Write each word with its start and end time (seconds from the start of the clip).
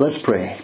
Let's 0.00 0.16
pray. 0.16 0.58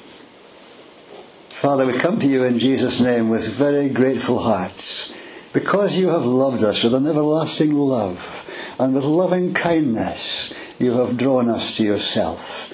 Father, 1.51 1.85
we 1.85 1.93
come 1.93 2.19
to 2.21 2.27
you 2.27 2.45
in 2.45 2.59
Jesus' 2.59 3.01
name 3.01 3.29
with 3.29 3.47
very 3.47 3.91
grateful 3.91 4.39
hearts 4.39 5.13
because 5.53 5.99
you 5.99 6.09
have 6.09 6.25
loved 6.25 6.65
us 6.65 6.83
with 6.83 6.95
an 6.95 7.07
everlasting 7.07 7.75
love 7.75 8.75
and 8.81 8.95
with 8.95 9.05
loving 9.05 9.53
kindness 9.53 10.55
you 10.79 10.93
have 10.93 11.19
drawn 11.19 11.51
us 11.51 11.77
to 11.77 11.85
yourself. 11.85 12.73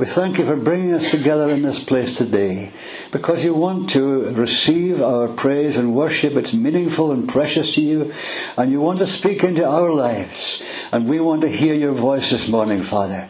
We 0.00 0.06
thank 0.06 0.38
you 0.38 0.46
for 0.46 0.56
bringing 0.56 0.94
us 0.94 1.12
together 1.12 1.48
in 1.48 1.62
this 1.62 1.78
place 1.78 2.18
today 2.18 2.72
because 3.12 3.44
you 3.44 3.54
want 3.54 3.90
to 3.90 4.34
receive 4.34 5.00
our 5.00 5.28
praise 5.28 5.76
and 5.76 5.94
worship. 5.94 6.32
It's 6.32 6.52
meaningful 6.52 7.12
and 7.12 7.28
precious 7.28 7.76
to 7.76 7.82
you 7.82 8.12
and 8.58 8.72
you 8.72 8.80
want 8.80 8.98
to 8.98 9.06
speak 9.06 9.44
into 9.44 9.64
our 9.64 9.92
lives 9.92 10.88
and 10.92 11.08
we 11.08 11.20
want 11.20 11.42
to 11.42 11.48
hear 11.48 11.74
your 11.74 11.92
voice 11.92 12.30
this 12.30 12.48
morning, 12.48 12.82
Father. 12.82 13.28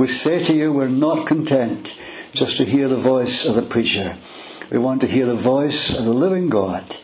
We 0.00 0.06
say 0.06 0.42
to 0.44 0.54
you, 0.54 0.72
we're 0.72 0.88
not 0.88 1.26
content 1.26 1.94
just 2.32 2.56
to 2.56 2.64
hear 2.64 2.88
the 2.88 2.96
voice 2.96 3.44
of 3.44 3.54
the 3.54 3.60
preacher. 3.60 4.16
We 4.70 4.78
want 4.78 5.02
to 5.02 5.06
hear 5.06 5.26
the 5.26 5.34
voice 5.34 5.90
of 5.92 6.06
the 6.06 6.14
living 6.14 6.48
God. 6.48 6.96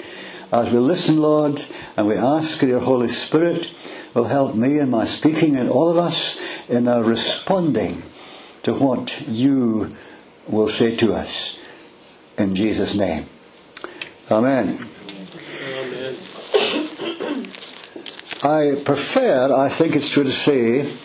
As 0.50 0.72
we 0.72 0.78
listen, 0.78 1.18
Lord, 1.18 1.62
and 1.98 2.06
we 2.06 2.14
ask 2.14 2.58
that 2.58 2.68
your 2.68 2.80
Holy 2.80 3.08
Spirit 3.08 3.70
will 4.14 4.24
help 4.24 4.54
me 4.54 4.78
in 4.78 4.88
my 4.88 5.04
speaking 5.04 5.56
and 5.58 5.68
all 5.68 5.90
of 5.90 5.98
us 5.98 6.66
in 6.70 6.88
our 6.88 7.04
responding 7.04 8.02
to 8.62 8.72
what 8.72 9.22
you 9.28 9.90
will 10.48 10.66
say 10.66 10.96
to 10.96 11.12
us. 11.12 11.54
In 12.38 12.54
Jesus' 12.54 12.94
name. 12.94 13.24
Amen. 14.30 14.78
Amen. 15.82 16.16
I 18.42 18.80
prefer, 18.82 19.54
I 19.54 19.68
think 19.68 19.96
it's 19.96 20.08
true 20.08 20.24
to 20.24 20.32
say, 20.32 20.96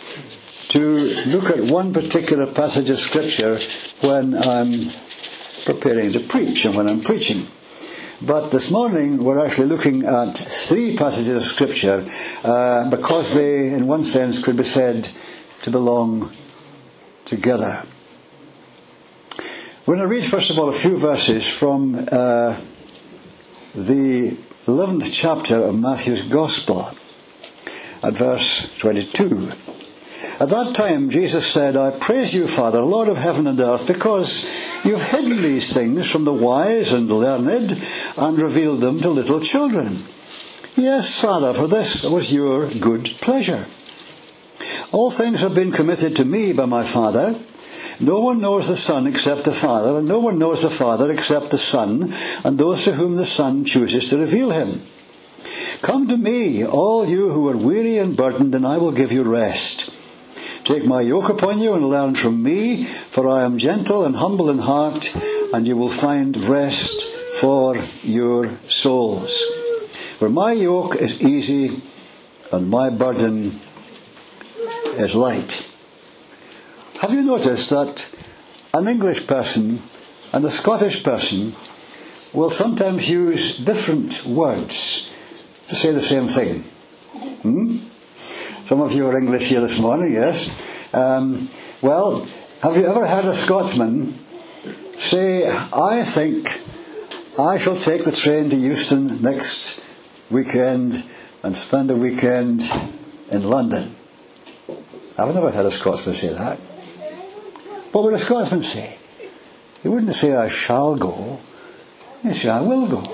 to 0.72 1.10
look 1.26 1.50
at 1.50 1.60
one 1.60 1.92
particular 1.92 2.46
passage 2.46 2.88
of 2.88 2.98
Scripture 2.98 3.58
when 4.00 4.34
I'm 4.34 4.88
preparing 5.66 6.12
to 6.12 6.20
preach 6.20 6.64
and 6.64 6.74
when 6.74 6.88
I'm 6.88 7.02
preaching. 7.02 7.46
But 8.22 8.48
this 8.48 8.70
morning 8.70 9.22
we're 9.22 9.44
actually 9.44 9.66
looking 9.66 10.06
at 10.06 10.32
three 10.32 10.96
passages 10.96 11.36
of 11.36 11.44
Scripture 11.44 12.06
uh, 12.42 12.88
because 12.88 13.34
they, 13.34 13.68
in 13.74 13.86
one 13.86 14.02
sense, 14.02 14.38
could 14.38 14.56
be 14.56 14.64
said 14.64 15.10
to 15.60 15.70
belong 15.70 16.32
together. 17.26 17.82
We're 19.84 19.96
going 19.96 20.08
to 20.08 20.14
read, 20.14 20.24
first 20.24 20.48
of 20.48 20.58
all, 20.58 20.70
a 20.70 20.72
few 20.72 20.96
verses 20.96 21.46
from 21.46 21.96
uh, 21.96 22.56
the 23.74 24.38
11th 24.64 25.10
chapter 25.12 25.56
of 25.56 25.78
Matthew's 25.78 26.22
Gospel 26.22 26.96
at 28.02 28.16
verse 28.16 28.72
22. 28.78 29.52
At 30.42 30.48
that 30.48 30.74
time, 30.74 31.08
Jesus 31.08 31.46
said, 31.46 31.76
I 31.76 31.92
praise 31.92 32.34
you, 32.34 32.48
Father, 32.48 32.80
Lord 32.80 33.06
of 33.06 33.16
heaven 33.16 33.46
and 33.46 33.60
earth, 33.60 33.86
because 33.86 34.42
you've 34.84 35.12
hidden 35.12 35.40
these 35.40 35.72
things 35.72 36.10
from 36.10 36.24
the 36.24 36.34
wise 36.34 36.92
and 36.92 37.08
learned 37.08 37.80
and 38.16 38.42
revealed 38.42 38.80
them 38.80 38.98
to 39.02 39.08
little 39.08 39.38
children. 39.38 39.98
Yes, 40.74 41.20
Father, 41.20 41.54
for 41.54 41.68
this 41.68 42.02
was 42.02 42.32
your 42.32 42.68
good 42.68 43.04
pleasure. 43.20 43.66
All 44.90 45.12
things 45.12 45.42
have 45.42 45.54
been 45.54 45.70
committed 45.70 46.16
to 46.16 46.24
me 46.24 46.52
by 46.52 46.66
my 46.66 46.82
Father. 46.82 47.38
No 48.00 48.18
one 48.18 48.40
knows 48.40 48.66
the 48.66 48.76
Son 48.76 49.06
except 49.06 49.44
the 49.44 49.52
Father, 49.52 49.98
and 49.98 50.08
no 50.08 50.18
one 50.18 50.40
knows 50.40 50.62
the 50.62 50.70
Father 50.70 51.08
except 51.12 51.52
the 51.52 51.56
Son, 51.56 52.12
and 52.44 52.58
those 52.58 52.82
to 52.86 52.94
whom 52.94 53.14
the 53.14 53.24
Son 53.24 53.64
chooses 53.64 54.10
to 54.10 54.18
reveal 54.18 54.50
him. 54.50 54.82
Come 55.82 56.08
to 56.08 56.16
me, 56.16 56.66
all 56.66 57.06
you 57.06 57.30
who 57.30 57.48
are 57.48 57.56
weary 57.56 57.96
and 57.96 58.16
burdened, 58.16 58.56
and 58.56 58.66
I 58.66 58.78
will 58.78 58.90
give 58.90 59.12
you 59.12 59.22
rest. 59.22 59.88
Take 60.64 60.86
my 60.86 61.00
yoke 61.00 61.28
upon 61.28 61.58
you 61.58 61.74
and 61.74 61.90
learn 61.90 62.14
from 62.14 62.40
me, 62.40 62.84
for 62.84 63.28
I 63.28 63.42
am 63.42 63.58
gentle 63.58 64.04
and 64.04 64.14
humble 64.14 64.48
in 64.48 64.58
heart, 64.58 65.12
and 65.52 65.66
you 65.66 65.76
will 65.76 65.88
find 65.88 66.36
rest 66.44 67.06
for 67.40 67.76
your 68.04 68.48
souls. 68.68 69.42
For 70.18 70.30
my 70.30 70.52
yoke 70.52 70.94
is 70.94 71.20
easy 71.20 71.82
and 72.52 72.70
my 72.70 72.90
burden 72.90 73.60
is 74.98 75.16
light. 75.16 75.66
Have 77.00 77.12
you 77.12 77.22
noticed 77.22 77.70
that 77.70 78.08
an 78.72 78.86
English 78.86 79.26
person 79.26 79.82
and 80.32 80.44
a 80.44 80.50
Scottish 80.50 81.02
person 81.02 81.54
will 82.32 82.50
sometimes 82.50 83.10
use 83.10 83.58
different 83.58 84.24
words 84.24 85.10
to 85.66 85.74
say 85.74 85.90
the 85.90 86.00
same 86.00 86.28
thing? 86.28 86.62
Some 88.72 88.80
of 88.80 88.92
you 88.94 89.06
are 89.06 89.18
English 89.18 89.48
here 89.48 89.60
this 89.60 89.78
morning, 89.78 90.14
yes? 90.14 90.48
Um, 90.94 91.50
well, 91.82 92.26
have 92.62 92.74
you 92.74 92.86
ever 92.86 93.06
heard 93.06 93.26
a 93.26 93.36
Scotsman 93.36 94.18
say, 94.96 95.46
I 95.46 96.02
think 96.04 96.58
I 97.38 97.58
shall 97.58 97.76
take 97.76 98.04
the 98.04 98.12
train 98.12 98.48
to 98.48 98.56
Euston 98.56 99.20
next 99.20 99.78
weekend 100.30 101.04
and 101.42 101.54
spend 101.54 101.90
a 101.90 101.96
weekend 101.96 102.62
in 103.30 103.42
London? 103.42 103.94
I've 105.18 105.34
never 105.34 105.50
heard 105.50 105.66
a 105.66 105.70
Scotsman 105.70 106.14
say 106.14 106.32
that. 106.32 106.56
What 107.92 108.04
would 108.04 108.14
a 108.14 108.18
Scotsman 108.18 108.62
say? 108.62 108.98
They 109.82 109.90
wouldn't 109.90 110.14
say, 110.14 110.34
I 110.34 110.48
shall 110.48 110.96
go. 110.96 111.40
They 112.24 112.32
say, 112.32 112.48
I 112.48 112.62
will 112.62 112.86
go. 112.86 113.04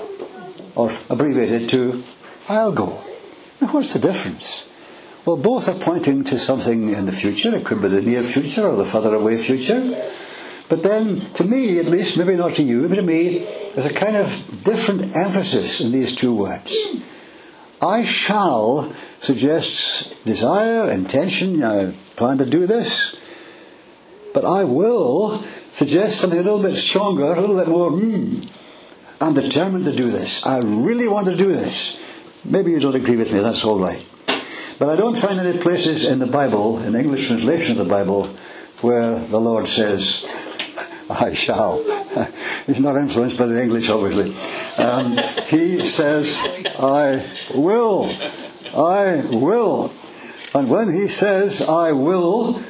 Or 0.77 0.89
abbreviated 1.09 1.67
to, 1.67 2.01
I'll 2.47 2.71
go. 2.71 3.03
Now, 3.59 3.67
what's 3.73 3.91
the 3.91 3.99
difference? 3.99 4.65
Well, 5.29 5.37
both 5.37 5.69
are 5.69 5.75
pointing 5.75 6.23
to 6.23 6.39
something 6.39 6.89
in 6.89 7.05
the 7.05 7.11
future. 7.11 7.53
It 7.53 7.63
could 7.63 7.83
be 7.83 7.87
the 7.87 8.01
near 8.01 8.23
future 8.23 8.65
or 8.65 8.75
the 8.75 8.83
further 8.83 9.13
away 9.13 9.37
future. 9.37 9.95
But 10.69 10.81
then, 10.81 11.19
to 11.19 11.43
me 11.43 11.77
at 11.77 11.85
least, 11.85 12.17
maybe 12.17 12.35
not 12.35 12.55
to 12.55 12.63
you, 12.63 12.89
but 12.89 12.95
to 12.95 13.03
me, 13.03 13.45
there's 13.75 13.85
a 13.85 13.93
kind 13.93 14.15
of 14.15 14.63
different 14.63 15.15
emphasis 15.15 15.81
in 15.81 15.91
these 15.91 16.15
two 16.15 16.33
words. 16.33 16.75
I 17.79 18.03
shall 18.03 18.91
suggests 19.19 20.11
desire, 20.25 20.89
intention, 20.89 21.63
I 21.63 21.93
plan 22.15 22.39
to 22.39 22.45
do 22.47 22.65
this. 22.65 23.15
But 24.33 24.45
I 24.45 24.63
will 24.63 25.43
suggest 25.69 26.21
something 26.21 26.39
a 26.39 26.41
little 26.41 26.63
bit 26.63 26.75
stronger, 26.75 27.25
a 27.25 27.39
little 27.39 27.55
bit 27.55 27.67
more, 27.67 27.91
hmm, 27.91 28.41
I'm 29.21 29.35
determined 29.35 29.85
to 29.85 29.95
do 29.95 30.09
this. 30.09 30.43
I 30.43 30.61
really 30.61 31.07
want 31.07 31.27
to 31.27 31.35
do 31.35 31.49
this. 31.49 32.23
Maybe 32.43 32.71
you 32.71 32.79
don't 32.79 32.95
agree 32.95 33.15
with 33.15 33.31
me, 33.31 33.41
that's 33.41 33.63
all 33.63 33.77
right. 33.77 34.03
But 34.79 34.87
I 34.89 34.95
don't 34.95 35.17
find 35.17 35.37
any 35.39 35.59
places 35.59 36.05
in 36.05 36.19
the 36.19 36.25
Bible, 36.25 36.79
in 36.79 36.95
English 36.95 37.27
translation 37.27 37.73
of 37.73 37.85
the 37.85 37.93
Bible, 37.93 38.27
where 38.79 39.19
the 39.19 39.39
Lord 39.39 39.67
says, 39.67 40.23
I 41.09 41.33
shall. 41.33 41.83
He's 42.65 42.79
not 42.79 42.95
influenced 42.95 43.37
by 43.37 43.47
the 43.47 43.61
English, 43.61 43.89
obviously. 43.89 44.33
Um, 44.81 45.19
he 45.47 45.83
says, 45.83 46.39
I 46.79 47.29
will. 47.53 48.09
I 48.73 49.25
will. 49.29 49.93
And 50.55 50.69
when 50.69 50.89
he 50.91 51.09
says, 51.09 51.61
I 51.61 51.91
will, 51.91 52.61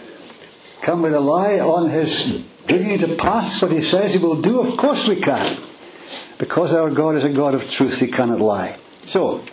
come 0.82 1.04
with 1.04 1.14
a 1.14 1.20
lie 1.20 1.60
on 1.60 1.90
his 1.90 2.44
bringing 2.68 2.98
to 3.00 3.16
pass 3.16 3.62
what 3.62 3.72
he 3.72 3.82
says 3.82 4.14
he 4.14 4.20
will 4.20 4.42
do, 4.42 4.60
of 4.60 4.78
course 4.78 5.08
we 5.08 5.18
can. 5.18 5.58
Because 6.40 6.74
our 6.74 6.90
God 6.90 7.16
is 7.18 7.24
a 7.24 7.30
God 7.30 7.54
of 7.54 7.70
truth, 7.70 8.00
he 8.00 8.08
cannot 8.08 8.40
lie. 8.40 8.78
So, 9.06 9.44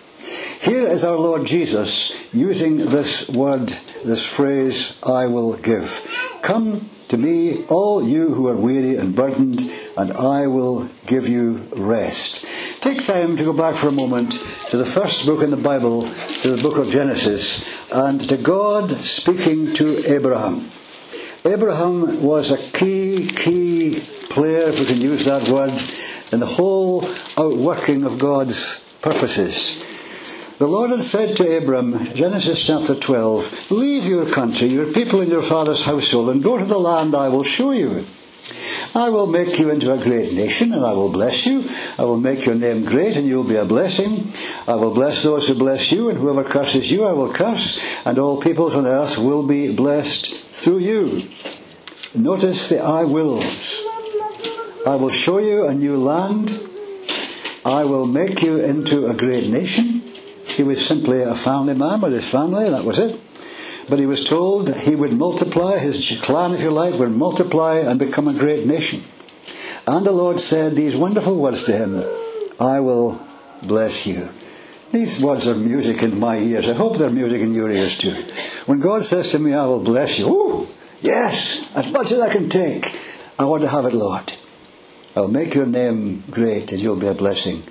here 0.67 0.89
is 0.89 1.05
our 1.05 1.17
Lord 1.17 1.47
Jesus 1.47 2.27
using 2.35 2.79
this 2.79 3.29
word, 3.29 3.69
this 4.05 4.27
phrase, 4.27 4.95
I 5.01 5.29
will 5.29 5.55
give. 5.55 6.03
Come 6.43 6.91
to 7.07 7.17
me, 7.17 7.65
all 7.67 8.03
you 8.03 8.35
who 8.35 8.49
are 8.49 8.57
weary 8.57 8.97
and 8.97 9.15
burdened, 9.15 9.73
and 9.97 10.13
I 10.15 10.49
will 10.49 10.91
give 11.07 11.29
you 11.29 11.59
rest. 11.77 12.45
Take 12.83 13.05
time 13.05 13.37
to 13.37 13.45
go 13.45 13.53
back 13.53 13.77
for 13.77 13.87
a 13.87 13.93
moment 13.93 14.33
to 14.71 14.77
the 14.77 14.85
first 14.85 15.25
book 15.25 15.45
in 15.45 15.53
the 15.53 15.57
Bible, 15.57 16.03
to 16.43 16.57
the 16.57 16.61
book 16.61 16.79
of 16.79 16.91
Genesis, 16.91 17.63
and 17.93 18.29
to 18.29 18.37
God 18.37 18.91
speaking 18.91 19.73
to 19.75 20.05
Abraham. 20.13 20.69
Abraham 21.45 22.25
was 22.25 22.51
a 22.51 22.59
key, 22.73 23.29
key 23.29 24.03
player, 24.31 24.69
if 24.71 24.81
we 24.81 24.87
can 24.87 25.01
use 25.01 25.27
that 25.27 25.49
word, 25.49 25.81
in 26.33 26.41
the 26.41 26.47
whole 26.47 27.05
outworking 27.39 28.03
of 28.03 28.19
God's 28.19 28.81
purposes. 29.01 29.96
The 30.59 30.67
Lord 30.67 30.91
had 30.91 31.03
said 31.03 31.37
to 31.37 31.59
Abram, 31.59 32.15
Genesis 32.15 32.65
chapter 32.65 32.95
12, 32.95 33.71
Leave 33.71 34.07
your 34.07 34.25
country, 34.25 34.69
your 34.69 34.91
people 34.91 35.21
and 35.21 35.31
your 35.31 35.43
father's 35.43 35.83
household, 35.83 36.31
and 36.31 36.43
go 36.43 36.57
to 36.57 36.65
the 36.65 36.79
land 36.79 37.15
I 37.15 37.29
will 37.29 37.43
show 37.43 37.73
you. 37.73 38.07
I 38.95 39.11
will 39.11 39.27
make 39.27 39.59
you 39.59 39.69
into 39.69 39.93
a 39.93 40.03
great 40.03 40.33
nation, 40.33 40.73
and 40.73 40.83
I 40.83 40.95
will 40.95 41.11
bless 41.11 41.45
you. 41.45 41.69
I 41.99 42.05
will 42.05 42.19
make 42.19 42.47
your 42.47 42.55
name 42.55 42.87
great, 42.87 43.17
and 43.17 43.27
you 43.27 43.37
will 43.37 43.45
be 43.45 43.57
a 43.57 43.67
blessing. 43.67 44.33
I 44.67 44.77
will 44.77 44.95
bless 44.95 45.23
those 45.23 45.47
who 45.47 45.55
bless 45.55 45.93
you, 45.93 46.09
and 46.09 46.17
whoever 46.17 46.43
curses 46.43 46.91
you, 46.91 47.05
I 47.05 47.13
will 47.13 47.35
curse, 47.35 48.01
and 48.07 48.19
all 48.19 48.41
peoples 48.41 48.77
on 48.77 48.87
earth 48.87 49.19
will 49.19 49.43
be 49.43 49.71
blessed 49.75 50.35
through 50.35 50.79
you. 50.79 51.29
Notice 52.15 52.71
the 52.71 52.81
I 52.81 53.05
wills. 53.05 53.83
I 54.87 54.97
will 54.97 55.11
show 55.11 55.37
you 55.37 55.67
a 55.67 55.75
new 55.75 55.99
land. 55.99 56.59
I 57.63 57.85
will 57.85 58.07
make 58.07 58.43
you 58.43 58.65
into 58.65 59.09
a 59.09 59.15
great 59.15 59.51
nation. 59.51 60.06
He 60.57 60.63
was 60.63 60.85
simply 60.85 61.23
a 61.23 61.35
family 61.35 61.75
man 61.75 62.01
with 62.01 62.15
his 62.15 62.29
family, 62.29 62.71
that 62.71 62.85
was 62.85 62.99
it. 62.99 63.21
but 63.89 63.99
he 63.99 64.07
was 64.07 64.25
told 64.25 64.75
he 64.75 64.95
would 64.95 65.13
multiply, 65.13 65.79
his 65.79 66.19
clan, 66.23 66.53
if 66.53 66.63
you 66.63 66.71
like, 66.71 66.99
would 66.99 67.13
multiply 67.13 67.79
and 67.79 67.99
become 67.99 68.27
a 68.27 68.33
great 68.33 68.67
nation. 68.67 69.03
And 69.87 70.05
the 70.05 70.13
Lord 70.13 70.41
said 70.41 70.75
these 70.75 70.97
wonderful 70.97 71.37
words 71.37 71.63
to 71.65 71.73
him 71.73 72.05
I 72.59 72.81
will 72.81 73.21
bless 73.63 74.07
you. 74.07 74.31
These 74.93 75.21
words 75.21 75.47
are 75.47 75.55
music 75.55 76.03
in 76.03 76.19
my 76.19 76.39
ears. 76.39 76.69
I 76.69 76.73
hope 76.73 76.97
they're 76.97 77.11
music 77.11 77.43
in 77.43 77.53
your 77.53 77.71
ears 77.71 77.97
too. 77.97 78.25
When 78.65 78.81
God 78.81 79.03
says 79.03 79.31
to 79.33 79.39
me, 79.39 79.53
I 79.53 79.67
will 79.67 79.83
bless 79.83 80.19
you, 80.19 80.29
ooh, 80.29 80.69
yes, 81.03 81.65
as 81.75 81.87
much 81.89 82.13
as 82.13 82.21
I 82.21 82.33
can 82.33 82.49
take, 82.49 82.97
I 83.39 83.45
want 83.45 83.63
to 83.63 83.69
have 83.69 83.85
it, 83.85 83.93
Lord. 83.93 84.33
I'll 85.15 85.29
make 85.29 85.55
your 85.55 85.67
name 85.67 86.25
great 86.31 86.73
and 86.73 86.81
you'll 86.81 86.97
be 86.97 87.09
a 87.09 87.15
blessing, 87.15 87.63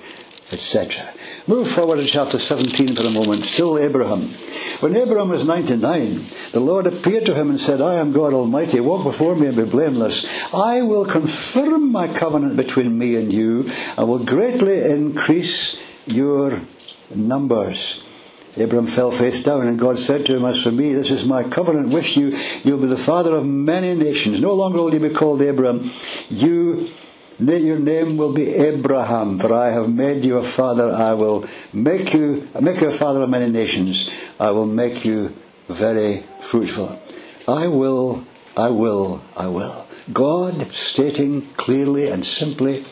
etc. 0.51 1.03
Move 1.47 1.67
forward 1.67 1.97
to 1.97 2.05
chapter 2.05 2.39
17 2.39 2.95
for 2.95 3.05
a 3.05 3.11
moment. 3.11 3.45
Still 3.45 3.77
Abraham. 3.77 4.21
When 4.79 4.95
Abraham 4.95 5.29
was 5.29 5.45
99, 5.45 6.19
the 6.51 6.59
Lord 6.59 6.87
appeared 6.87 7.27
to 7.27 7.35
him 7.35 7.49
and 7.49 7.59
said, 7.59 7.81
I 7.81 7.95
am 7.95 8.11
God 8.11 8.33
Almighty. 8.33 8.79
Walk 8.79 9.03
before 9.03 9.35
me 9.35 9.45
and 9.45 9.55
be 9.55 9.63
blameless. 9.63 10.51
I 10.51 10.81
will 10.81 11.05
confirm 11.05 11.91
my 11.91 12.07
covenant 12.07 12.57
between 12.57 12.97
me 12.97 13.15
and 13.15 13.31
you. 13.31 13.69
I 13.95 14.05
will 14.05 14.25
greatly 14.25 14.81
increase 14.89 15.77
your 16.07 16.61
numbers. 17.13 18.01
Abraham 18.57 18.87
fell 18.87 19.11
face 19.11 19.41
down, 19.41 19.67
and 19.67 19.77
God 19.77 19.99
said 19.99 20.25
to 20.25 20.35
him, 20.35 20.45
As 20.45 20.63
for 20.63 20.71
me, 20.71 20.93
this 20.93 21.11
is 21.11 21.25
my 21.25 21.43
covenant 21.43 21.89
with 21.89 22.17
you. 22.17 22.35
You'll 22.63 22.79
be 22.79 22.87
the 22.87 22.97
father 22.97 23.35
of 23.35 23.45
many 23.45 23.93
nations. 23.93 24.41
No 24.41 24.53
longer 24.55 24.79
will 24.79 24.93
you 24.93 24.99
be 24.99 25.09
called 25.09 25.43
Abram. 25.43 25.83
You 26.29 26.89
your 27.39 27.79
name 27.79 28.17
will 28.17 28.31
be 28.33 28.49
Abraham, 28.49 29.39
for 29.39 29.53
I 29.53 29.69
have 29.69 29.93
made 29.93 30.23
you 30.23 30.37
a 30.37 30.43
father. 30.43 30.91
I 30.91 31.13
will 31.13 31.45
make 31.73 32.13
you 32.13 32.47
make 32.61 32.81
you 32.81 32.87
a 32.87 32.91
father 32.91 33.21
of 33.21 33.29
many 33.29 33.49
nations. 33.51 34.09
I 34.39 34.51
will 34.51 34.67
make 34.67 35.03
you 35.03 35.33
very 35.67 36.23
fruitful. 36.39 36.99
I 37.47 37.67
will, 37.67 38.25
I 38.55 38.69
will, 38.69 39.21
I 39.35 39.47
will. 39.47 39.85
God 40.11 40.71
stating 40.71 41.47
clearly 41.57 42.09
and 42.09 42.25
simply 42.25 42.83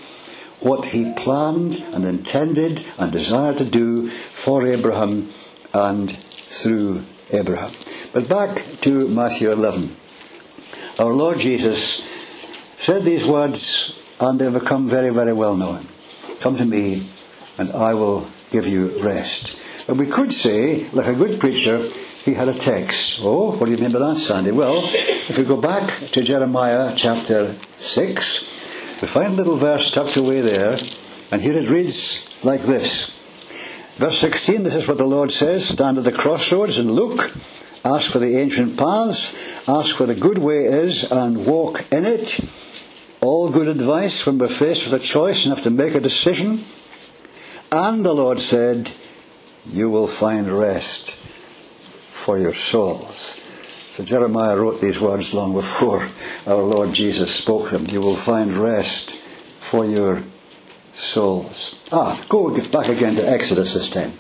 what 0.59 0.85
he 0.85 1.13
planned 1.13 1.75
and 1.93 2.05
intended 2.05 2.83
and 2.97 3.11
desired 3.11 3.57
to 3.57 3.65
do 3.65 4.09
for 4.09 4.65
Abraham 4.67 5.29
and 5.73 6.11
through 6.17 7.03
Abraham. 7.31 7.71
But 8.13 8.29
back 8.29 8.63
to 8.81 9.07
Matthew 9.07 9.51
11. 9.51 9.95
Our 10.99 11.13
Lord 11.13 11.39
Jesus 11.39 12.01
said 12.75 13.03
these 13.03 13.25
words 13.25 13.93
and 14.23 14.39
they 14.39 14.49
become 14.49 14.87
very, 14.87 15.09
very 15.09 15.33
well 15.33 15.57
known. 15.57 15.85
Come 16.39 16.55
to 16.55 16.65
me 16.65 17.05
and 17.57 17.71
I 17.71 17.93
will 17.93 18.27
give 18.51 18.65
you 18.65 19.03
rest. 19.03 19.57
But 19.85 19.97
we 19.97 20.07
could 20.07 20.31
say, 20.31 20.89
like 20.91 21.07
a 21.07 21.15
good 21.15 21.41
preacher, 21.41 21.85
he 22.23 22.33
had 22.33 22.47
a 22.47 22.53
text. 22.53 23.19
Oh, 23.21 23.51
what 23.51 23.65
do 23.65 23.71
you 23.73 23.89
by 23.89 23.99
that, 23.99 24.17
Sandy? 24.17 24.51
Well, 24.51 24.81
if 24.83 25.37
we 25.37 25.43
go 25.43 25.57
back 25.57 25.89
to 26.11 26.23
Jeremiah 26.23 26.93
chapter 26.95 27.53
6, 27.77 29.01
we 29.01 29.07
find 29.07 29.33
a 29.33 29.35
little 29.35 29.57
verse 29.57 29.91
tucked 29.91 30.15
away 30.15 30.39
there, 30.39 30.77
and 31.31 31.41
here 31.41 31.57
it 31.57 31.69
reads 31.69 32.23
like 32.45 32.61
this. 32.61 33.11
Verse 33.97 34.19
16, 34.19 34.63
this 34.63 34.75
is 34.75 34.87
what 34.87 34.97
the 34.97 35.05
Lord 35.05 35.31
says 35.31 35.67
Stand 35.67 35.97
at 35.97 36.05
the 36.05 36.13
crossroads 36.13 36.77
and 36.77 36.89
look, 36.89 37.35
ask 37.83 38.09
for 38.09 38.19
the 38.19 38.37
ancient 38.37 38.77
paths, 38.77 39.33
ask 39.67 39.99
where 39.99 40.07
the 40.07 40.15
good 40.15 40.37
way 40.37 40.63
is, 40.63 41.03
and 41.11 41.45
walk 41.45 41.91
in 41.91 42.05
it 42.05 42.39
all 43.23 43.49
good 43.49 43.69
advice 43.69 44.25
when 44.25 44.37
we're 44.37 44.49
faced 44.49 44.85
with 44.85 45.01
a 45.01 45.03
choice 45.03 45.45
and 45.45 45.53
have 45.53 45.63
to 45.63 45.71
make 45.71 45.95
a 45.95 46.01
decision. 46.01 46.61
And 47.71 48.05
the 48.05 48.13
Lord 48.13 48.37
said, 48.37 48.91
You 49.65 49.89
will 49.89 50.07
find 50.07 50.49
rest 50.49 51.15
for 52.09 52.37
your 52.37 52.53
souls. 52.53 53.39
So 53.91 54.03
Jeremiah 54.03 54.57
wrote 54.57 54.81
these 54.81 54.99
words 54.99 55.33
long 55.33 55.53
before 55.53 56.09
our 56.45 56.61
Lord 56.61 56.93
Jesus 56.93 57.33
spoke 57.33 57.69
them. 57.69 57.85
You 57.87 58.01
will 58.01 58.15
find 58.15 58.51
rest 58.51 59.17
for 59.59 59.85
your 59.85 60.21
souls. 60.93 61.75
Ah, 61.91 62.21
go 62.27 62.53
back 62.71 62.89
again 62.89 63.15
to 63.15 63.27
Exodus 63.27 63.73
this 63.73 63.89
time. 63.89 64.13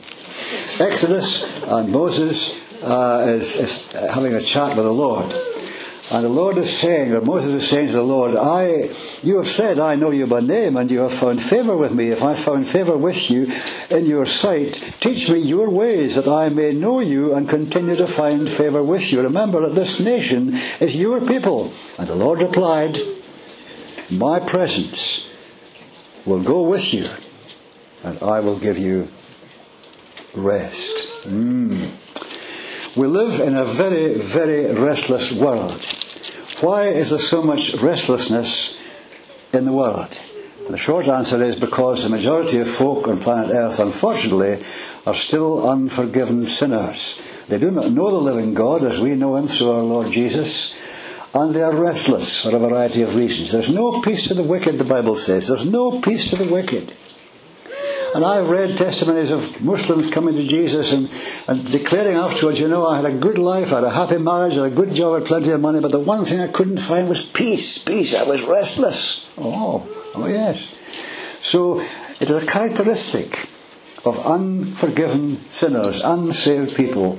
Exodus 0.79 1.41
and 1.67 1.91
Moses 1.91 2.51
uh, 2.81 3.25
is, 3.27 3.55
is 3.57 3.91
having 4.13 4.33
a 4.33 4.41
chat 4.41 4.75
with 4.77 4.85
the 4.85 4.93
Lord. 4.93 5.33
And 6.13 6.25
the 6.25 6.29
Lord 6.29 6.57
is 6.57 6.71
saying, 6.71 7.11
or 7.11 7.21
Moses 7.21 7.55
is 7.55 7.67
saying 7.67 7.87
to 7.87 7.93
the 7.93 8.03
Lord, 8.03 8.35
I, 8.35 8.91
you 9.23 9.37
have 9.37 9.47
said, 9.47 9.79
I 9.79 9.95
know 9.95 10.11
you 10.11 10.27
by 10.27 10.41
name, 10.41 10.77
and 10.77 10.91
you 10.91 10.99
have 10.99 11.11
found 11.11 11.41
favor 11.41 11.75
with 11.75 11.91
me. 11.91 12.09
If 12.09 12.21
I 12.21 12.35
found 12.35 12.67
favor 12.67 12.95
with 12.95 13.31
you 13.31 13.47
in 13.89 14.05
your 14.05 14.27
sight, 14.27 14.73
teach 14.99 15.27
me 15.27 15.39
your 15.39 15.71
ways, 15.71 16.13
that 16.13 16.27
I 16.27 16.49
may 16.49 16.71
know 16.71 16.99
you 16.99 17.33
and 17.33 17.49
continue 17.49 17.95
to 17.95 18.05
find 18.05 18.47
favor 18.47 18.83
with 18.83 19.11
you. 19.11 19.23
Remember 19.23 19.61
that 19.61 19.73
this 19.73 19.99
nation 19.99 20.49
is 20.79 20.95
your 20.95 21.19
people. 21.19 21.73
And 21.97 22.07
the 22.07 22.15
Lord 22.15 22.43
replied, 22.43 22.99
My 24.11 24.39
presence 24.39 25.27
will 26.27 26.43
go 26.43 26.61
with 26.61 26.93
you, 26.93 27.09
and 28.03 28.21
I 28.21 28.39
will 28.39 28.59
give 28.59 28.77
you 28.77 29.07
rest. 30.35 31.07
Mm. 31.23 31.89
We 32.95 33.07
live 33.07 33.39
in 33.39 33.55
a 33.55 33.65
very, 33.65 34.13
very 34.19 34.71
restless 34.79 35.31
world. 35.31 36.02
Why 36.61 36.83
is 36.83 37.09
there 37.09 37.19
so 37.19 37.41
much 37.41 37.73
restlessness 37.75 38.77
in 39.53 39.65
the 39.65 39.73
world? 39.73 40.19
And 40.65 40.73
the 40.73 40.77
short 40.77 41.07
answer 41.07 41.41
is 41.41 41.57
because 41.57 42.03
the 42.03 42.09
majority 42.09 42.59
of 42.59 42.69
folk 42.69 43.07
on 43.07 43.19
planet 43.19 43.53
Earth, 43.53 43.79
unfortunately, 43.79 44.63
are 45.05 45.13
still 45.13 45.69
unforgiven 45.69 46.45
sinners. 46.45 47.17
They 47.49 47.57
do 47.57 47.69
not 47.69 47.91
know 47.91 48.09
the 48.09 48.17
living 48.17 48.53
God 48.53 48.83
as 48.83 48.99
we 48.99 49.15
know 49.15 49.35
him 49.35 49.47
through 49.47 49.71
our 49.71 49.83
Lord 49.83 50.11
Jesus, 50.11 50.73
and 51.33 51.53
they 51.53 51.61
are 51.61 51.75
restless 51.75 52.39
for 52.39 52.55
a 52.55 52.59
variety 52.59 53.01
of 53.01 53.15
reasons. 53.15 53.51
There's 53.51 53.69
no 53.69 53.99
peace 54.01 54.27
to 54.29 54.33
the 54.33 54.43
wicked, 54.43 54.79
the 54.79 54.85
Bible 54.85 55.17
says. 55.17 55.47
There's 55.47 55.65
no 55.65 55.99
peace 55.99 56.29
to 56.29 56.37
the 56.37 56.51
wicked. 56.51 56.93
And 58.13 58.23
I've 58.23 58.49
read 58.49 58.77
testimonies 58.77 59.31
of 59.31 59.63
Muslims 59.63 60.07
coming 60.13 60.35
to 60.35 60.45
Jesus 60.45 60.91
and, 60.91 61.09
and 61.47 61.65
declaring 61.65 62.15
afterwards, 62.15 62.59
you 62.59 62.67
know, 62.67 62.85
I 62.85 62.97
had 62.97 63.05
a 63.05 63.17
good 63.17 63.39
life, 63.39 63.73
I 63.73 63.77
had 63.77 63.85
a 63.85 63.89
happy 63.89 64.19
marriage, 64.19 64.55
I 64.55 64.63
had 64.63 64.73
a 64.73 64.75
good 64.75 64.93
job, 64.93 65.13
I 65.13 65.19
had 65.19 65.25
plenty 65.25 65.49
of 65.49 65.61
money, 65.61 65.79
but 65.79 65.91
the 65.91 65.99
one 65.99 66.23
thing 66.23 66.39
I 66.39 66.47
couldn't 66.47 66.77
find 66.77 67.09
was 67.09 67.21
peace. 67.21 67.79
Peace. 67.79 68.13
I 68.13 68.23
was 68.23 68.43
restless. 68.43 69.25
Oh, 69.37 69.87
oh 70.13 70.27
yes. 70.27 70.59
So 71.39 71.79
it 72.19 72.29
is 72.29 72.43
a 72.43 72.45
characteristic 72.45 73.49
of 74.05 74.19
unforgiven 74.25 75.37
sinners, 75.49 75.99
unsaved 76.03 76.75
people, 76.75 77.17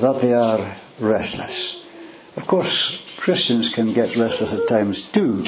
that 0.00 0.20
they 0.20 0.32
are 0.32 0.76
restless. 1.00 1.84
Of 2.36 2.46
course, 2.46 3.02
Christians 3.18 3.68
can 3.68 3.92
get 3.92 4.16
restless 4.16 4.54
at 4.54 4.68
times 4.68 5.02
too. 5.02 5.44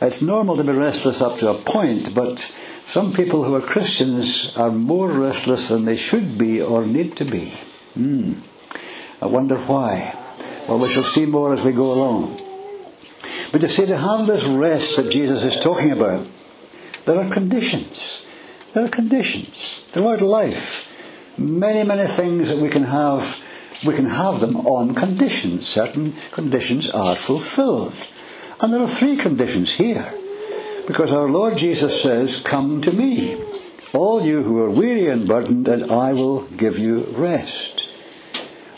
It's 0.00 0.22
normal 0.22 0.56
to 0.56 0.64
be 0.64 0.72
restless 0.72 1.20
up 1.20 1.36
to 1.38 1.50
a 1.50 1.54
point, 1.54 2.14
but 2.14 2.50
some 2.86 3.12
people 3.12 3.44
who 3.44 3.54
are 3.54 3.60
Christians 3.60 4.56
are 4.56 4.70
more 4.70 5.10
restless 5.10 5.68
than 5.68 5.84
they 5.84 5.96
should 5.96 6.38
be 6.38 6.62
or 6.62 6.86
need 6.86 7.16
to 7.16 7.26
be. 7.26 7.50
Hmm. 7.94 8.32
I 9.20 9.26
wonder 9.26 9.58
why. 9.58 10.16
Well, 10.66 10.78
we 10.78 10.88
shall 10.88 11.02
see 11.02 11.26
more 11.26 11.52
as 11.52 11.62
we 11.62 11.72
go 11.72 11.92
along. 11.92 12.40
But 13.52 13.60
you 13.60 13.68
see, 13.68 13.84
to 13.86 13.96
have 13.96 14.26
this 14.26 14.44
rest 14.44 14.96
that 14.96 15.10
Jesus 15.10 15.44
is 15.44 15.58
talking 15.58 15.92
about, 15.92 16.26
there 17.04 17.18
are 17.18 17.28
conditions. 17.28 18.24
There 18.72 18.84
are 18.84 18.88
conditions 18.88 19.82
throughout 19.90 20.22
life. 20.22 20.86
Many, 21.36 21.84
many 21.84 22.06
things 22.06 22.48
that 22.48 22.58
we 22.58 22.70
can 22.70 22.84
have, 22.84 23.38
we 23.84 23.94
can 23.94 24.06
have 24.06 24.40
them 24.40 24.56
on 24.56 24.94
conditions. 24.94 25.68
Certain 25.68 26.14
conditions 26.30 26.88
are 26.88 27.16
fulfilled. 27.16 28.08
And 28.62 28.74
there 28.74 28.82
are 28.82 28.88
three 28.88 29.16
conditions 29.16 29.72
here. 29.72 30.04
Because 30.86 31.12
our 31.12 31.28
Lord 31.28 31.56
Jesus 31.56 32.02
says, 32.02 32.36
Come 32.36 32.80
to 32.82 32.92
me, 32.92 33.42
all 33.94 34.22
you 34.22 34.42
who 34.42 34.58
are 34.62 34.70
weary 34.70 35.06
and 35.06 35.26
burdened, 35.26 35.68
and 35.68 35.90
I 35.90 36.12
will 36.12 36.42
give 36.42 36.78
you 36.78 37.04
rest. 37.12 37.88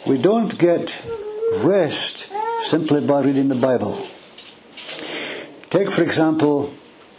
We 0.06 0.18
don't 0.18 0.56
get 0.58 1.02
rest 1.64 2.30
simply 2.60 3.00
by 3.00 3.22
reading 3.22 3.48
the 3.48 3.56
Bible. 3.56 4.06
Take, 5.70 5.90
for 5.90 6.02
example, 6.02 6.72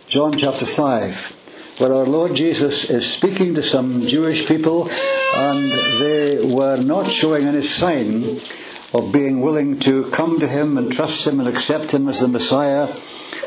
John 0.08 0.38
chapter 0.38 0.66
5, 0.66 1.80
where 1.80 1.94
our 1.94 2.06
Lord 2.06 2.36
Jesus 2.36 2.90
is 2.90 3.12
speaking 3.12 3.56
to 3.56 3.64
some 3.64 4.06
Jewish 4.06 4.48
people, 4.48 4.90
and 5.36 5.72
they 6.00 6.40
were 6.46 6.78
not 6.78 7.10
showing 7.10 7.46
any 7.46 7.64
sign 7.64 8.40
of 8.94 9.12
being 9.12 9.42
willing 9.42 9.80
to 9.80 10.10
come 10.12 10.40
to 10.40 10.48
Him 10.48 10.78
and 10.78 10.92
trust 10.92 11.26
Him 11.26 11.40
and 11.40 11.50
accept 11.50 11.94
Him 11.94 12.08
as 12.08 12.20
the 12.20 12.28
Messiah. 12.28 12.96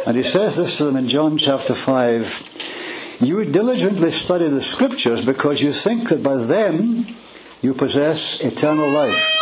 And 0.07 0.17
he 0.17 0.23
says 0.23 0.57
this 0.57 0.79
to 0.79 0.85
them 0.85 0.97
in 0.97 1.07
John 1.07 1.37
chapter 1.37 1.75
5 1.75 3.19
You 3.21 3.45
diligently 3.45 4.11
study 4.11 4.49
the 4.49 4.63
scriptures 4.63 5.25
because 5.25 5.63
you 5.63 5.73
think 5.73 6.09
that 6.09 6.23
by 6.23 6.37
them 6.37 7.07
you 7.63 7.75
possess 7.75 8.41
eternal 8.41 8.89
life. 8.91 9.33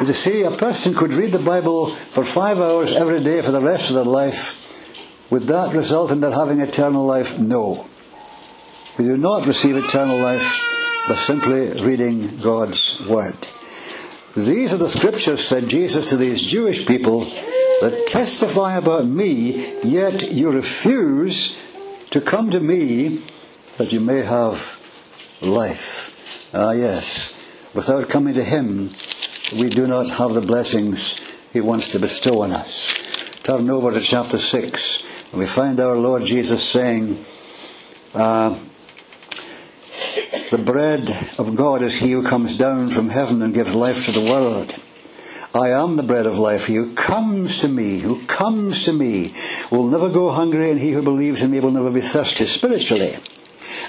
You 0.00 0.06
see, 0.06 0.42
a 0.42 0.50
person 0.50 0.94
could 0.94 1.14
read 1.14 1.32
the 1.32 1.38
Bible 1.38 1.94
for 1.94 2.22
five 2.22 2.58
hours 2.58 2.92
every 2.92 3.20
day 3.20 3.40
for 3.40 3.50
the 3.50 3.62
rest 3.62 3.88
of 3.88 3.96
their 3.96 4.04
life. 4.04 4.62
Would 5.30 5.46
that 5.48 5.74
result 5.74 6.10
in 6.10 6.20
their 6.20 6.32
having 6.32 6.60
eternal 6.60 7.06
life? 7.06 7.38
No. 7.38 7.88
We 8.98 9.04
do 9.06 9.16
not 9.16 9.46
receive 9.46 9.76
eternal 9.76 10.18
life 10.18 10.60
by 11.08 11.14
simply 11.14 11.82
reading 11.82 12.38
God's 12.38 13.00
Word. 13.06 13.48
These 14.36 14.74
are 14.74 14.76
the 14.76 14.88
scriptures, 14.88 15.46
said 15.46 15.66
Jesus 15.66 16.10
to 16.10 16.16
these 16.18 16.42
Jewish 16.42 16.86
people, 16.86 17.24
that 17.80 18.04
testify 18.06 18.76
about 18.76 19.06
me, 19.06 19.72
yet 19.82 20.30
you 20.30 20.50
refuse 20.50 21.56
to 22.10 22.20
come 22.20 22.50
to 22.50 22.60
me 22.60 23.22
that 23.78 23.94
you 23.94 24.00
may 24.00 24.20
have 24.20 24.76
life. 25.40 26.50
Ah, 26.52 26.72
yes. 26.72 27.32
Without 27.72 28.10
coming 28.10 28.34
to 28.34 28.44
Him, 28.44 28.90
we 29.58 29.70
do 29.70 29.86
not 29.86 30.10
have 30.10 30.34
the 30.34 30.42
blessings 30.42 31.18
He 31.54 31.62
wants 31.62 31.92
to 31.92 31.98
bestow 31.98 32.42
on 32.42 32.52
us. 32.52 32.92
Turn 33.42 33.70
over 33.70 33.90
to 33.90 34.00
chapter 34.00 34.36
6, 34.36 35.32
and 35.32 35.40
we 35.40 35.46
find 35.46 35.80
our 35.80 35.96
Lord 35.96 36.24
Jesus 36.24 36.62
saying, 36.62 37.24
uh, 38.14 38.54
the 40.56 40.62
bread 40.62 41.10
of 41.38 41.54
God 41.54 41.82
is 41.82 41.96
he 41.96 42.12
who 42.12 42.22
comes 42.22 42.54
down 42.54 42.88
from 42.88 43.10
heaven 43.10 43.42
and 43.42 43.52
gives 43.52 43.74
life 43.74 44.06
to 44.06 44.10
the 44.10 44.22
world. 44.22 44.74
I 45.54 45.68
am 45.68 45.96
the 45.96 46.02
bread 46.02 46.24
of 46.24 46.38
life. 46.38 46.66
He 46.66 46.76
who 46.76 46.94
comes 46.94 47.58
to 47.58 47.68
me, 47.68 47.98
who 47.98 48.24
comes 48.24 48.86
to 48.86 48.92
me, 48.94 49.34
will 49.70 49.86
never 49.86 50.08
go 50.08 50.30
hungry, 50.30 50.70
and 50.70 50.80
he 50.80 50.92
who 50.92 51.02
believes 51.02 51.42
in 51.42 51.50
me 51.50 51.60
will 51.60 51.72
never 51.72 51.90
be 51.90 52.00
thirsty 52.00 52.46
spiritually. 52.46 53.12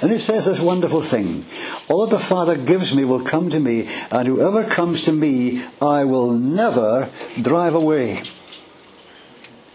And 0.01 0.11
it 0.11 0.19
says 0.19 0.45
this 0.45 0.59
wonderful 0.59 1.01
thing 1.01 1.45
All 1.89 2.05
the 2.07 2.19
Father 2.19 2.57
gives 2.57 2.93
me 2.93 3.05
will 3.05 3.23
come 3.23 3.49
to 3.49 3.61
me, 3.61 3.87
and 4.11 4.27
whoever 4.27 4.65
comes 4.65 5.03
to 5.03 5.13
me, 5.13 5.63
I 5.81 6.03
will 6.03 6.31
never 6.31 7.09
drive 7.41 7.75
away. 7.75 8.17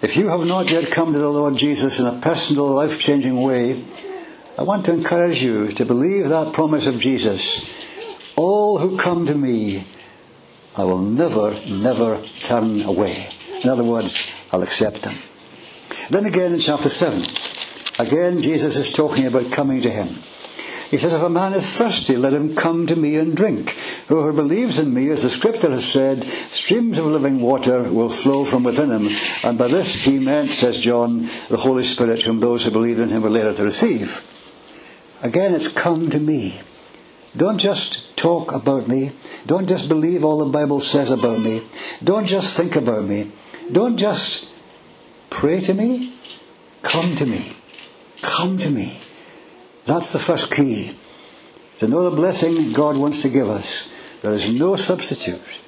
If 0.02 0.16
you 0.18 0.28
have 0.28 0.46
not 0.46 0.70
yet 0.70 0.90
come 0.90 1.14
to 1.14 1.18
the 1.18 1.30
Lord 1.30 1.56
Jesus 1.56 2.00
in 2.00 2.06
a 2.06 2.20
personal, 2.20 2.66
life 2.66 2.98
changing 2.98 3.40
way, 3.40 3.82
I 4.58 4.64
want 4.64 4.84
to 4.84 4.92
encourage 4.92 5.42
you 5.42 5.68
to 5.68 5.84
believe 5.86 6.28
that 6.28 6.52
promise 6.52 6.86
of 6.86 6.98
Jesus. 6.98 7.62
All 8.36 8.78
who 8.78 8.98
come 8.98 9.24
to 9.26 9.34
me, 9.34 9.86
I 10.76 10.84
will 10.84 11.00
never, 11.00 11.58
never 11.68 12.22
turn 12.40 12.82
away. 12.82 13.28
In 13.62 13.70
other 13.70 13.84
words, 13.84 14.26
I'll 14.52 14.62
accept 14.62 15.02
them. 15.02 15.14
Then 16.10 16.26
again 16.26 16.52
in 16.52 16.60
chapter 16.60 16.90
7, 16.90 17.22
again 17.98 18.42
Jesus 18.42 18.76
is 18.76 18.90
talking 18.90 19.26
about 19.26 19.52
coming 19.52 19.80
to 19.82 19.90
him. 19.90 20.08
He 20.90 20.98
says, 20.98 21.14
If 21.14 21.22
a 21.22 21.30
man 21.30 21.54
is 21.54 21.78
thirsty, 21.78 22.18
let 22.18 22.34
him 22.34 22.54
come 22.54 22.86
to 22.88 22.96
me 22.96 23.16
and 23.16 23.34
drink. 23.34 23.70
Whoever 24.08 24.34
believes 24.34 24.78
in 24.78 24.92
me, 24.92 25.08
as 25.08 25.22
the 25.22 25.30
scripture 25.30 25.70
has 25.70 25.90
said, 25.90 26.24
streams 26.24 26.98
of 26.98 27.06
living 27.06 27.40
water 27.40 27.90
will 27.90 28.10
flow 28.10 28.44
from 28.44 28.64
within 28.64 28.90
him. 28.90 29.16
And 29.42 29.56
by 29.56 29.68
this 29.68 29.94
he 29.94 30.18
meant, 30.18 30.50
says 30.50 30.76
John, 30.76 31.22
the 31.48 31.56
Holy 31.56 31.84
Spirit, 31.84 32.20
whom 32.20 32.40
those 32.40 32.64
who 32.64 32.70
believe 32.70 32.98
in 32.98 33.08
him 33.08 33.22
were 33.22 33.30
later 33.30 33.54
to 33.54 33.64
receive. 33.64 34.28
Again, 35.22 35.54
it's 35.54 35.68
come 35.68 36.10
to 36.10 36.18
me. 36.18 36.60
Don't 37.36 37.58
just 37.58 38.16
talk 38.16 38.52
about 38.54 38.88
me. 38.88 39.12
Don't 39.46 39.68
just 39.68 39.88
believe 39.88 40.24
all 40.24 40.38
the 40.44 40.50
Bible 40.50 40.80
says 40.80 41.10
about 41.10 41.40
me. 41.40 41.62
Don't 42.02 42.26
just 42.26 42.56
think 42.56 42.76
about 42.76 43.04
me. 43.04 43.30
Don't 43.70 43.96
just 43.96 44.48
pray 45.30 45.60
to 45.60 45.74
me. 45.74 46.14
Come 46.82 47.14
to 47.14 47.24
me. 47.24 47.56
Come 48.20 48.58
to 48.58 48.70
me. 48.70 49.00
That's 49.84 50.12
the 50.12 50.18
first 50.18 50.50
key. 50.50 50.96
To 51.78 51.88
know 51.88 52.08
the 52.08 52.16
blessing 52.16 52.72
God 52.72 52.96
wants 52.96 53.22
to 53.22 53.28
give 53.28 53.48
us, 53.48 53.88
there 54.22 54.34
is 54.34 54.52
no 54.52 54.76
substitute 54.76 55.60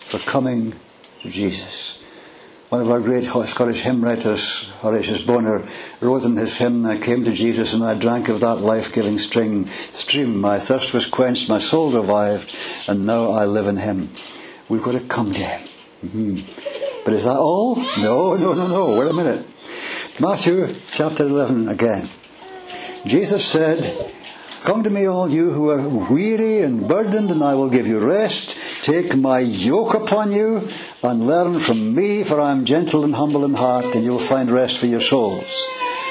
for 0.00 0.18
coming 0.18 0.74
to 1.20 1.30
Jesus. 1.30 1.98
One 2.68 2.80
of 2.80 2.90
our 2.90 3.00
great 3.00 3.22
Scottish 3.22 3.82
hymn 3.82 4.02
writers, 4.04 4.64
Horatius 4.80 5.20
Bonar, 5.20 5.62
wrote 6.00 6.24
in 6.24 6.36
his 6.36 6.58
hymn, 6.58 6.84
I 6.84 6.96
came 6.96 7.22
to 7.22 7.30
Jesus 7.30 7.74
and 7.74 7.84
I 7.84 7.94
drank 7.94 8.28
of 8.28 8.40
that 8.40 8.56
life-giving 8.56 9.18
string, 9.18 9.68
stream. 9.68 10.40
My 10.40 10.58
thirst 10.58 10.92
was 10.92 11.06
quenched, 11.06 11.48
my 11.48 11.60
soul 11.60 11.92
revived, 11.92 12.52
and 12.88 13.06
now 13.06 13.30
I 13.30 13.44
live 13.44 13.68
in 13.68 13.76
him. 13.76 14.10
We've 14.68 14.82
got 14.82 15.00
to 15.00 15.00
come 15.00 15.32
to 15.32 15.40
him. 15.40 15.68
Mm-hmm. 16.04 17.02
But 17.04 17.14
is 17.14 17.22
that 17.22 17.36
all? 17.36 17.76
No, 17.98 18.34
no, 18.34 18.52
no, 18.52 18.66
no. 18.66 18.98
Wait 18.98 19.10
a 19.10 19.14
minute. 19.14 19.46
Matthew 20.18 20.74
chapter 20.88 21.24
11 21.24 21.68
again. 21.68 22.08
Jesus 23.04 23.44
said, 23.44 24.12
Come 24.64 24.82
to 24.82 24.90
me, 24.90 25.06
all 25.06 25.30
you 25.30 25.52
who 25.52 25.70
are 25.70 25.88
weary 26.10 26.62
and 26.62 26.88
burdened, 26.88 27.30
and 27.30 27.44
I 27.44 27.54
will 27.54 27.70
give 27.70 27.86
you 27.86 28.00
rest. 28.00 28.58
Take 28.82 29.14
my 29.16 29.38
yoke 29.38 29.94
upon 29.94 30.32
you 30.32 30.68
and 31.06 31.26
learn 31.26 31.58
from 31.58 31.94
me, 31.94 32.22
for 32.24 32.40
I 32.40 32.52
am 32.52 32.64
gentle 32.64 33.04
and 33.04 33.14
humble 33.14 33.44
in 33.44 33.54
heart, 33.54 33.94
and 33.94 34.04
you'll 34.04 34.18
find 34.18 34.50
rest 34.50 34.78
for 34.78 34.86
your 34.86 35.00
souls. 35.00 35.66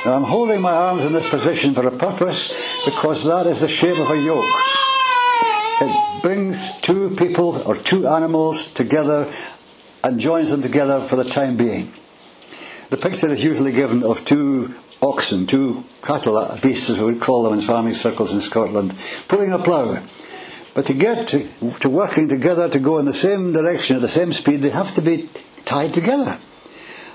Now, 0.05 0.13
I'm 0.13 0.23
holding 0.23 0.61
my 0.61 0.73
arms 0.73 1.05
in 1.05 1.13
this 1.13 1.29
position 1.29 1.73
for 1.73 1.85
a 1.87 1.91
purpose, 1.91 2.49
because 2.85 3.23
that 3.25 3.47
is 3.47 3.61
the 3.61 3.67
shape 3.67 3.97
of 3.97 4.09
a 4.09 4.21
yoke. 4.21 4.45
It 5.81 6.21
brings 6.21 6.69
two 6.81 7.15
people 7.15 7.61
or 7.67 7.75
two 7.75 8.07
animals 8.07 8.71
together 8.73 9.31
and 10.03 10.19
joins 10.19 10.51
them 10.51 10.61
together 10.61 11.01
for 11.01 11.15
the 11.15 11.23
time 11.23 11.57
being. 11.57 11.91
The 12.89 12.97
picture 12.97 13.29
is 13.29 13.43
usually 13.43 13.71
given 13.71 14.03
of 14.03 14.23
two 14.23 14.75
oxen, 15.01 15.47
two 15.47 15.83
cattle 16.01 16.37
uh, 16.37 16.59
beasts 16.61 16.89
as 16.89 16.99
we 16.99 17.05
would 17.05 17.21
call 17.21 17.43
them 17.43 17.53
in 17.53 17.59
farming 17.59 17.95
circles 17.95 18.31
in 18.31 18.41
Scotland, 18.41 18.95
pulling 19.27 19.51
a 19.51 19.59
plough. 19.59 20.03
But 20.75 20.85
to 20.87 20.93
get 20.93 21.27
to, 21.27 21.47
to 21.79 21.89
working 21.89 22.27
together, 22.27 22.67
to 22.69 22.79
go 22.79 22.99
in 22.99 23.05
the 23.05 23.13
same 23.13 23.53
direction 23.53 23.95
at 23.95 24.01
the 24.01 24.09
same 24.09 24.33
speed, 24.33 24.61
they 24.61 24.69
have 24.69 24.91
to 24.95 25.01
be 25.01 25.29
tied 25.63 25.93
together. 25.93 26.37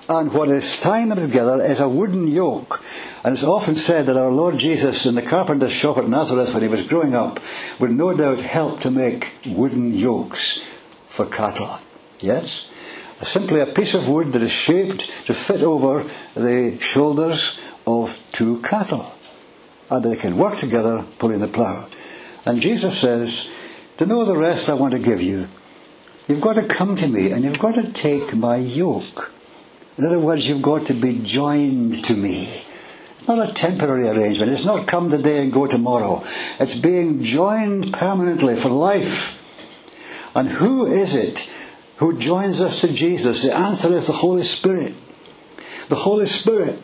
And 0.09 0.33
what 0.33 0.49
is 0.49 0.81
tying 0.81 1.11
them 1.11 1.19
together 1.19 1.63
is 1.63 1.79
a 1.79 1.89
wooden 1.89 2.27
yoke. 2.27 2.83
And 3.23 3.35
it's 3.35 3.45
often 3.45 3.77
said 3.77 4.07
that 4.07 4.17
our 4.17 4.33
Lord 4.33 4.59
Jesus 4.59 5.05
in 5.05 5.15
the 5.15 5.23
carpenter's 5.23 5.73
shop 5.73 5.99
at 5.99 6.09
Nazareth 6.09 6.55
when 6.55 6.63
he 6.63 6.69
was 6.69 6.87
growing 6.87 7.15
up 7.15 7.39
would 7.79 7.93
no 7.93 8.17
doubt 8.17 8.41
help 8.41 8.81
to 8.81 8.91
make 8.91 9.35
wooden 9.47 9.93
yokes 9.93 10.59
for 11.07 11.27
cattle. 11.27 11.79
Yes? 12.21 12.67
Simply 13.19 13.61
a 13.61 13.67
piece 13.67 13.93
of 13.93 14.09
wood 14.09 14.33
that 14.33 14.43
is 14.43 14.51
shaped 14.51 15.27
to 15.27 15.35
fit 15.35 15.63
over 15.63 16.05
the 16.35 16.79
shoulders 16.81 17.59
of 17.87 18.19
two 18.33 18.63
cattle. 18.63 19.15
And 19.91 20.03
they 20.03 20.17
can 20.17 20.39
work 20.39 20.57
together 20.57 21.05
pulling 21.19 21.41
the 21.41 21.49
plough. 21.49 21.89
And 22.47 22.61
Jesus 22.61 22.99
says, 22.99 23.49
To 23.99 24.07
know 24.07 24.25
the 24.25 24.37
rest 24.37 24.69
I 24.69 24.75
want 24.75 24.95
to 24.95 25.01
give 25.01 25.23
you, 25.23 25.47
you've 26.29 26.41
got 26.41 26.57
to 26.57 26.67
come 26.67 26.97
to 26.97 27.09
me 27.09 27.33
and 27.33 27.45
you've 27.45 27.59
got 27.59 27.75
to 27.75 27.93
take 27.93 28.35
my 28.35 28.57
yoke. 28.57 29.33
In 29.99 30.05
other 30.05 30.21
words, 30.21 30.49
you've 30.49 30.63
got 30.63 30.87
to 30.87 30.95
be 30.95 31.21
joined 31.23 32.05
to 32.05 32.17
me. 32.17 32.65
It's 33.13 33.29
not 33.29 33.47
a 33.47 33.53
temporary 33.53 34.09
arrangement. 34.09 34.51
It's 34.51 34.65
not 34.65 34.87
come 34.87 35.11
today 35.11 35.43
and 35.43 35.53
go 35.53 35.67
tomorrow. 35.67 36.23
It's 36.59 36.75
being 36.75 37.23
joined 37.23 37.93
permanently 37.93 38.57
for 38.57 38.71
life. 38.71 39.37
And 40.35 40.49
who 40.49 40.87
is 40.87 41.15
it 41.15 41.49
who 41.97 42.17
joins 42.17 42.63
us 42.63 42.81
to 42.81 42.93
Jesus? 42.93 43.43
The 43.43 43.55
answer 43.55 43.93
is 43.93 44.07
the 44.07 44.15
Holy 44.15 44.43
Spirit. 44.43 44.95
The 45.91 45.97
Holy 45.97 46.25
Spirit 46.25 46.81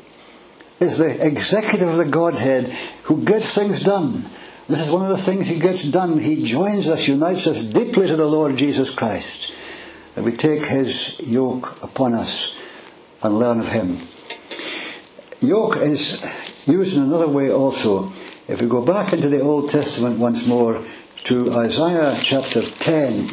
is 0.79 0.99
the 0.99 1.27
executive 1.27 1.89
of 1.89 1.97
the 1.97 2.05
Godhead 2.05 2.69
who 3.05 3.25
gets 3.25 3.55
things 3.55 3.81
done. 3.81 4.27
This 4.69 4.81
is 4.81 4.91
one 4.91 5.03
of 5.03 5.11
the 5.11 5.23
things 5.23 5.47
he 5.47 5.61
gets 5.61 5.85
done. 5.85 6.19
He 6.19 6.43
joins 6.43 6.89
us, 6.89 7.07
unites 7.07 7.47
us 7.47 7.63
deeply 7.63 8.09
to 8.09 8.17
the 8.17 8.27
Lord 8.27 8.57
Jesus 8.57 8.91
Christ. 8.91 9.53
That 10.17 10.25
we 10.25 10.33
take 10.33 10.65
his 10.65 11.17
yoke 11.21 11.81
upon 11.85 12.15
us 12.15 12.53
and 13.23 13.39
learn 13.39 13.61
of 13.61 13.69
him. 13.69 13.99
Yoke 15.41 15.77
is 15.77 16.19
used 16.67 16.97
in 16.97 17.05
another 17.05 17.29
way 17.29 17.51
also. 17.51 18.11
If 18.49 18.61
we 18.61 18.69
go 18.69 18.83
back 18.83 19.13
into 19.13 19.29
the 19.29 19.41
Old 19.41 19.69
Testament 19.69 20.19
once 20.19 20.47
more 20.47 20.83
to 21.25 21.53
Isaiah 21.53 22.19
chapter 22.21 22.63
10, 22.63 23.29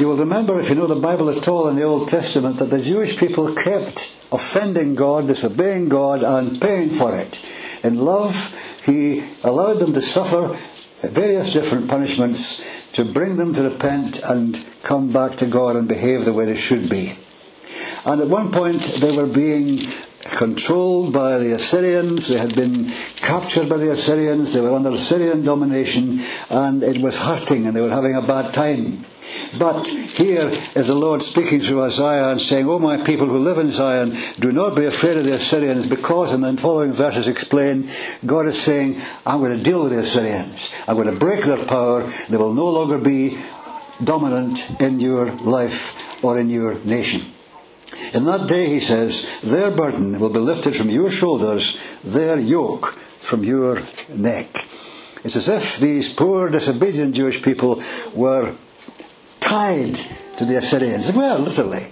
you 0.00 0.08
will 0.08 0.16
remember, 0.16 0.58
if 0.58 0.68
you 0.68 0.74
know 0.74 0.88
the 0.88 0.96
Bible 0.96 1.30
at 1.30 1.46
all 1.46 1.68
in 1.68 1.76
the 1.76 1.84
Old 1.84 2.08
Testament, 2.08 2.58
that 2.58 2.70
the 2.70 2.82
Jewish 2.82 3.16
people 3.16 3.54
kept 3.54 4.12
offending 4.32 4.96
God, 4.96 5.28
disobeying 5.28 5.88
God, 5.88 6.22
and 6.22 6.60
paying 6.60 6.90
for 6.90 7.14
it. 7.14 7.38
In 7.84 7.96
love, 7.96 8.50
He 8.84 9.24
allowed 9.42 9.80
them 9.80 9.92
to 9.94 10.02
suffer 10.02 10.56
various 11.08 11.52
different 11.52 11.88
punishments 11.88 12.90
to 12.92 13.04
bring 13.04 13.36
them 13.36 13.54
to 13.54 13.62
repent 13.62 14.20
and 14.22 14.62
come 14.82 15.12
back 15.12 15.36
to 15.36 15.46
God 15.46 15.76
and 15.76 15.88
behave 15.88 16.24
the 16.24 16.32
way 16.32 16.44
they 16.44 16.56
should 16.56 16.88
be. 16.88 17.14
And 18.06 18.20
at 18.20 18.28
one 18.28 18.52
point, 18.52 18.82
they 19.00 19.16
were 19.16 19.26
being 19.26 19.80
controlled 20.36 21.12
by 21.12 21.38
the 21.38 21.52
Assyrians. 21.52 22.28
They 22.28 22.38
had 22.38 22.54
been 22.54 22.90
captured 23.16 23.68
by 23.68 23.78
the 23.78 23.90
Assyrians. 23.90 24.52
They 24.52 24.60
were 24.60 24.72
under 24.72 24.90
Assyrian 24.90 25.44
domination, 25.44 26.20
and 26.50 26.82
it 26.82 26.98
was 26.98 27.18
hurting, 27.18 27.66
and 27.66 27.76
they 27.76 27.80
were 27.80 27.90
having 27.90 28.14
a 28.14 28.22
bad 28.22 28.52
time. 28.52 29.04
But 29.58 29.88
here 29.88 30.48
is 30.74 30.88
the 30.88 30.94
Lord 30.94 31.22
speaking 31.22 31.60
through 31.60 31.82
Isaiah 31.82 32.30
and 32.30 32.40
saying, 32.40 32.68
O 32.68 32.78
my 32.78 32.98
people 32.98 33.26
who 33.26 33.38
live 33.38 33.58
in 33.58 33.70
Zion, 33.70 34.14
do 34.38 34.52
not 34.52 34.76
be 34.76 34.84
afraid 34.84 35.16
of 35.16 35.24
the 35.24 35.34
Assyrians, 35.34 35.86
because, 35.86 36.32
and 36.32 36.42
then 36.42 36.56
following 36.56 36.92
verses 36.92 37.28
explain, 37.28 37.88
God 38.26 38.46
is 38.46 38.60
saying, 38.60 39.00
I'm 39.24 39.40
going 39.40 39.56
to 39.56 39.62
deal 39.62 39.82
with 39.82 39.92
the 39.92 39.98
Assyrians. 39.98 40.70
I'm 40.88 40.96
going 40.96 41.12
to 41.12 41.18
break 41.18 41.44
their 41.44 41.64
power. 41.64 42.02
They 42.28 42.36
will 42.36 42.54
no 42.54 42.68
longer 42.68 42.98
be 42.98 43.38
dominant 44.02 44.82
in 44.82 45.00
your 45.00 45.30
life 45.30 46.24
or 46.24 46.38
in 46.38 46.50
your 46.50 46.78
nation. 46.84 47.22
In 48.12 48.24
that 48.24 48.48
day, 48.48 48.68
he 48.68 48.80
says, 48.80 49.40
their 49.40 49.70
burden 49.70 50.18
will 50.18 50.30
be 50.30 50.40
lifted 50.40 50.76
from 50.76 50.90
your 50.90 51.10
shoulders, 51.10 51.98
their 52.02 52.38
yoke 52.38 52.94
from 52.94 53.44
your 53.44 53.82
neck. 54.08 54.66
It's 55.24 55.36
as 55.36 55.48
if 55.48 55.78
these 55.78 56.12
poor, 56.12 56.50
disobedient 56.50 57.14
Jewish 57.14 57.42
people 57.42 57.82
were 58.12 58.54
to 59.54 60.44
the 60.44 60.56
Assyrians. 60.58 61.12
Well, 61.12 61.38
literally. 61.38 61.86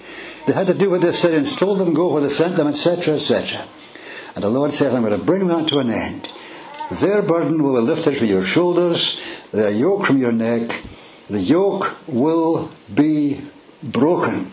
They 0.47 0.52
had 0.52 0.66
to 0.66 0.75
do 0.75 0.90
what 0.90 1.00
the 1.00 1.11
Assyrians 1.11 1.54
told 1.54 1.78
them, 1.78 1.95
go 1.95 2.12
where 2.12 2.23
they 2.23 2.28
sent 2.28 2.57
them, 2.57 2.66
etc., 2.66 3.14
etc. 3.14 3.64
And 4.35 4.42
the 4.42 4.49
Lord 4.49 4.73
said, 4.73 4.92
I'm 4.92 5.02
going 5.02 5.16
to 5.16 5.25
bring 5.25 5.47
that 5.47 5.69
to 5.69 5.78
an 5.78 5.90
end. 5.90 6.28
Their 7.00 7.23
burden 7.23 7.62
will 7.62 7.75
be 7.75 7.81
lifted 7.81 8.16
from 8.16 8.26
your 8.26 8.42
shoulders, 8.42 9.40
their 9.52 9.71
yoke 9.71 10.07
from 10.07 10.19
your 10.19 10.33
neck. 10.33 10.83
The 11.28 11.38
yoke 11.38 11.85
will 12.09 12.71
be 12.92 13.40
broken. 13.83 14.50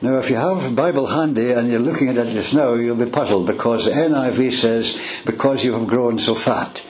Now, 0.00 0.18
if 0.18 0.30
you 0.30 0.36
have 0.36 0.76
Bible 0.76 1.06
handy 1.06 1.50
and 1.50 1.68
you're 1.68 1.80
looking 1.80 2.08
at 2.08 2.16
it 2.16 2.32
just 2.32 2.54
now, 2.54 2.74
you'll 2.74 2.94
be 2.94 3.10
puzzled 3.10 3.46
because 3.46 3.88
NIV 3.88 4.52
says, 4.52 5.22
because 5.26 5.64
you 5.64 5.72
have 5.72 5.88
grown 5.88 6.18
so 6.18 6.34
fat. 6.34 6.84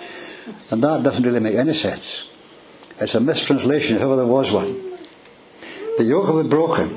And 0.71 0.83
that 0.83 1.03
doesn't 1.03 1.25
really 1.25 1.41
make 1.41 1.55
any 1.55 1.73
sense. 1.73 2.29
It's 3.01 3.15
a 3.15 3.21
mistranslation, 3.21 3.97
if 3.97 4.03
ever 4.03 4.17
there 4.17 4.27
was 4.27 4.53
one. 4.53 4.94
The 5.97 6.05
yoke 6.05 6.27
will 6.27 6.43
be 6.43 6.49
broken, 6.49 6.93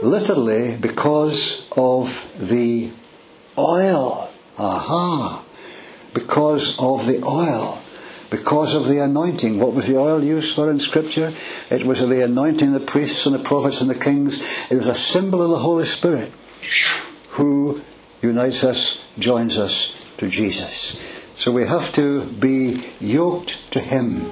literally 0.00 0.78
because 0.78 1.66
of 1.76 2.26
the 2.38 2.90
oil. 3.58 4.30
Aha! 4.58 5.44
Because 6.14 6.74
of 6.78 7.06
the 7.06 7.22
oil. 7.22 7.78
Because 8.30 8.74
of 8.74 8.88
the 8.88 9.04
anointing. 9.04 9.58
What 9.58 9.74
was 9.74 9.86
the 9.86 9.98
oil 9.98 10.24
used 10.24 10.54
for 10.54 10.70
in 10.70 10.78
Scripture? 10.78 11.30
It 11.70 11.84
was 11.84 12.00
the 12.00 12.24
anointing 12.24 12.74
of 12.74 12.80
the 12.80 12.86
priests 12.86 13.26
and 13.26 13.34
the 13.34 13.38
prophets 13.38 13.82
and 13.82 13.90
the 13.90 13.94
kings. 13.94 14.38
It 14.70 14.76
was 14.76 14.86
a 14.86 14.94
symbol 14.94 15.42
of 15.42 15.50
the 15.50 15.58
Holy 15.58 15.84
Spirit 15.84 16.32
who 17.28 17.82
unites 18.22 18.64
us, 18.64 19.06
joins 19.18 19.58
us 19.58 19.94
to 20.16 20.28
Jesus. 20.28 20.96
So 21.34 21.52
we 21.52 21.66
have 21.66 21.92
to 21.92 22.24
be 22.24 22.82
yoked 22.98 23.70
to 23.72 23.80
Him 23.80 24.30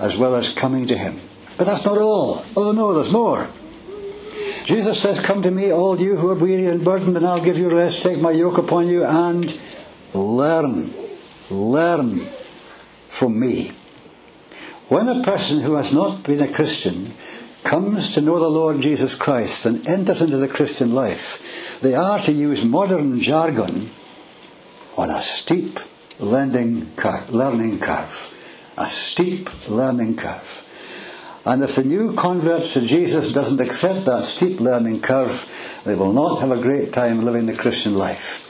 as 0.00 0.16
well 0.16 0.34
as 0.34 0.48
coming 0.48 0.86
to 0.86 0.96
Him. 0.96 1.16
But 1.58 1.66
that's 1.66 1.84
not 1.84 1.98
all. 1.98 2.44
Oh 2.56 2.72
no, 2.72 2.94
there's 2.94 3.10
more. 3.10 3.50
Jesus 4.64 5.00
says, 5.00 5.18
Come 5.18 5.42
to 5.42 5.50
me, 5.50 5.72
all 5.72 6.00
you 6.00 6.16
who 6.16 6.30
are 6.30 6.34
weary 6.34 6.66
and 6.66 6.84
burdened, 6.84 7.16
and 7.16 7.26
I'll 7.26 7.42
give 7.42 7.58
you 7.58 7.68
rest. 7.68 8.02
Take 8.02 8.20
my 8.20 8.30
yoke 8.30 8.58
upon 8.58 8.86
you 8.86 9.04
and 9.04 9.58
learn. 10.14 10.94
Learn 11.50 12.20
from 13.08 13.40
me. 13.40 13.70
When 14.88 15.08
a 15.08 15.22
person 15.22 15.60
who 15.60 15.74
has 15.74 15.92
not 15.92 16.22
been 16.22 16.40
a 16.40 16.52
Christian 16.52 17.12
comes 17.64 18.10
to 18.10 18.20
know 18.20 18.38
the 18.38 18.48
Lord 18.48 18.80
Jesus 18.80 19.14
Christ 19.14 19.66
and 19.66 19.86
enters 19.88 20.22
into 20.22 20.36
the 20.36 20.48
Christian 20.48 20.94
life, 20.94 21.80
they 21.80 21.94
are, 21.94 22.18
to 22.20 22.32
use 22.32 22.64
modern 22.64 23.20
jargon, 23.20 23.90
on 24.96 25.10
a 25.10 25.22
steep 25.22 25.78
learning 26.20 26.94
curve. 26.96 28.34
A 28.76 28.86
steep 28.86 29.68
learning 29.68 30.16
curve. 30.16 30.64
And 31.48 31.62
if 31.62 31.76
the 31.76 31.82
new 31.82 32.12
converts 32.12 32.74
to 32.74 32.82
Jesus 32.82 33.32
doesn't 33.32 33.58
accept 33.58 34.04
that 34.04 34.22
steep 34.22 34.60
learning 34.60 35.00
curve, 35.00 35.80
they 35.82 35.94
will 35.94 36.12
not 36.12 36.42
have 36.42 36.50
a 36.50 36.60
great 36.60 36.92
time 36.92 37.24
living 37.24 37.46
the 37.46 37.56
Christian 37.56 37.94
life. 37.94 38.44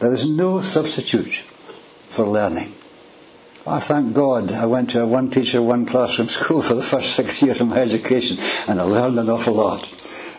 There 0.00 0.12
is 0.12 0.26
no 0.26 0.60
substitute 0.60 1.44
for 2.06 2.26
learning. 2.26 2.74
I 3.64 3.78
thank 3.78 4.12
God 4.12 4.50
I 4.50 4.66
went 4.66 4.90
to 4.90 5.02
a 5.02 5.06
one 5.06 5.30
teacher, 5.30 5.62
one 5.62 5.86
classroom 5.86 6.26
school 6.38 6.62
for 6.62 6.74
the 6.74 6.82
first 6.82 7.14
six 7.14 7.42
years 7.44 7.60
of 7.60 7.68
my 7.68 7.78
education, 7.78 8.38
and 8.66 8.80
I 8.80 8.82
learned 8.82 9.20
an 9.20 9.30
awful 9.30 9.54
lot 9.54 9.88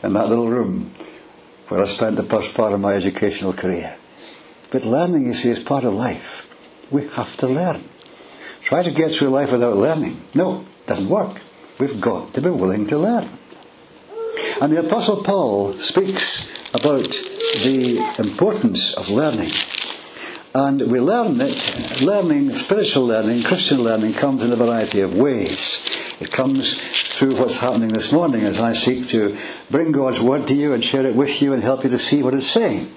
in 0.04 0.12
that 0.12 0.28
little 0.28 0.50
room 0.50 0.92
where 1.70 1.82
I 1.82 1.86
spent 1.86 2.18
the 2.18 2.24
first 2.24 2.54
part 2.54 2.74
of 2.74 2.82
my 2.82 2.96
educational 2.96 3.54
career. 3.54 3.98
But 4.72 4.84
learning, 4.84 5.28
you 5.28 5.34
see, 5.34 5.52
is 5.52 5.62
part 5.62 5.86
of 5.86 5.94
life. 5.94 6.50
We 6.92 7.08
have 7.12 7.38
to 7.38 7.48
learn. 7.48 7.82
Try 8.60 8.84
to 8.84 8.92
get 8.92 9.14
through 9.14 9.30
life 9.30 9.54
without 9.54 9.78
learning. 9.78 10.20
No, 10.36 10.66
it 10.82 10.88
doesn't 10.88 11.08
work. 11.08 11.44
We've 11.80 12.00
got 12.02 12.34
to 12.34 12.42
be 12.42 12.50
willing 12.50 12.88
to 12.88 12.98
learn. 12.98 13.30
And 14.62 14.74
the 14.74 14.86
Apostle 14.86 15.24
Paul 15.24 15.74
speaks 15.78 16.46
about 16.74 17.10
the 17.64 17.98
importance 18.20 18.94
of 18.94 19.10
learning. 19.10 19.52
And 20.56 20.92
we 20.92 21.00
learn 21.00 21.40
it, 21.40 22.02
learning, 22.02 22.52
spiritual 22.52 23.06
learning, 23.06 23.44
Christian 23.44 23.84
learning 23.84 24.14
comes 24.14 24.44
in 24.44 24.52
a 24.52 24.56
variety 24.56 25.02
of 25.02 25.16
ways. 25.16 25.82
It 26.20 26.32
comes 26.32 26.74
through 26.74 27.36
what's 27.36 27.60
happening 27.60 27.90
this 27.90 28.12
morning 28.12 28.42
as 28.44 28.60
I 28.60 28.74
seek 28.74 29.08
to 29.10 29.38
bring 29.70 29.92
God's 29.92 30.20
Word 30.20 30.48
to 30.48 30.56
you 30.56 30.74
and 30.74 30.84
share 30.84 31.06
it 31.06 31.16
with 31.16 31.42
you 31.44 31.54
and 31.54 31.62
help 31.62 31.84
you 31.84 31.92
to 31.92 31.98
see 32.00 32.24
what 32.24 32.34
it's 32.34 32.48
saying. 32.48 32.92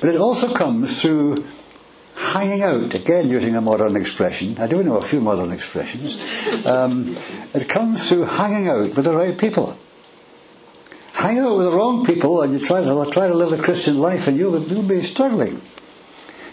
But 0.00 0.14
it 0.14 0.20
also 0.20 0.54
comes 0.54 1.02
through 1.02 1.44
hanging 2.14 2.62
out, 2.62 2.94
again 2.94 3.28
using 3.28 3.56
a 3.56 3.60
modern 3.60 3.96
expression. 3.96 4.58
I 4.58 4.66
do 4.66 4.82
know 4.82 4.96
a 4.96 5.02
few 5.02 5.20
modern 5.20 5.50
expressions. 5.52 6.18
Um, 6.66 7.16
it 7.54 7.68
comes 7.68 8.08
through 8.08 8.24
hanging 8.24 8.68
out 8.68 8.94
with 8.94 9.04
the 9.04 9.14
right 9.14 9.36
people. 9.36 9.76
Hang 11.12 11.38
out 11.38 11.56
with 11.56 11.66
the 11.66 11.72
wrong 11.72 12.04
people 12.04 12.42
and 12.42 12.52
you 12.52 12.58
try 12.58 12.80
to, 12.80 13.10
try 13.10 13.28
to 13.28 13.34
live 13.34 13.50
the 13.50 13.62
Christian 13.62 13.98
life 13.98 14.26
and 14.26 14.36
you'll, 14.36 14.60
you'll 14.62 14.82
be 14.82 15.00
struggling. 15.00 15.60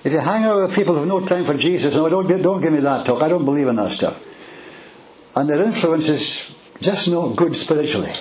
If 0.04 0.14
you 0.14 0.20
hang 0.20 0.44
out 0.46 0.62
with 0.62 0.76
people 0.76 0.94
who 0.94 1.02
have 1.02 1.10
no 1.10 1.26
time 1.26 1.44
for 1.44 1.56
Jesus, 1.56 1.96
no, 1.96 2.08
don't, 2.08 2.28
don't 2.42 2.62
give 2.62 2.72
me 2.72 2.80
that 2.80 3.06
talk. 3.06 3.22
I 3.22 3.30
don't 3.30 3.46
believe 3.46 3.68
in 3.68 3.76
that 3.78 3.90
stuff. 3.90 4.22
And 5.36 5.50
their 5.50 5.62
influence 5.64 6.08
is 6.10 6.52
just 6.82 7.08
not 7.08 7.36
good 7.36 7.56
spiritually. 7.56 8.12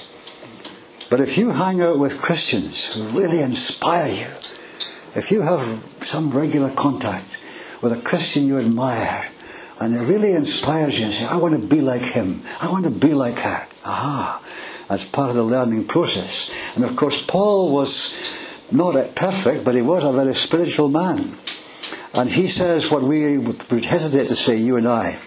But 1.10 1.20
if 1.20 1.38
you 1.38 1.50
hang 1.50 1.80
out 1.80 1.98
with 1.98 2.20
Christians 2.20 2.86
who 2.86 3.02
really 3.18 3.40
inspire 3.40 4.08
you, 4.08 4.26
if 5.14 5.30
you 5.30 5.42
have 5.42 5.60
some 6.00 6.30
regular 6.30 6.70
contact 6.70 7.38
with 7.82 7.92
a 7.92 8.00
Christian 8.00 8.46
you 8.46 8.58
admire, 8.58 9.30
and 9.80 9.94
it 9.94 10.00
really 10.00 10.32
inspires 10.32 10.98
you 10.98 11.04
and 11.04 11.14
say, 11.14 11.24
I 11.24 11.36
want 11.36 11.54
to 11.54 11.60
be 11.60 11.80
like 11.80 12.02
him. 12.02 12.42
I 12.60 12.70
want 12.70 12.84
to 12.84 12.90
be 12.90 13.14
like 13.14 13.36
her. 13.36 13.66
Aha. 13.84 14.42
That's 14.88 15.04
part 15.04 15.30
of 15.30 15.36
the 15.36 15.44
learning 15.44 15.86
process. 15.86 16.74
And 16.74 16.84
of 16.84 16.96
course, 16.96 17.22
Paul 17.22 17.72
was 17.72 18.60
not 18.72 19.14
perfect, 19.14 19.64
but 19.64 19.74
he 19.74 19.82
was 19.82 20.04
a 20.04 20.12
very 20.12 20.34
spiritual 20.34 20.88
man. 20.88 21.36
And 22.14 22.28
he 22.28 22.48
says 22.48 22.90
what 22.90 23.02
we 23.02 23.38
would 23.38 23.84
hesitate 23.84 24.28
to 24.28 24.34
say, 24.34 24.56
you 24.56 24.76
and 24.76 24.88
I. 24.88 25.20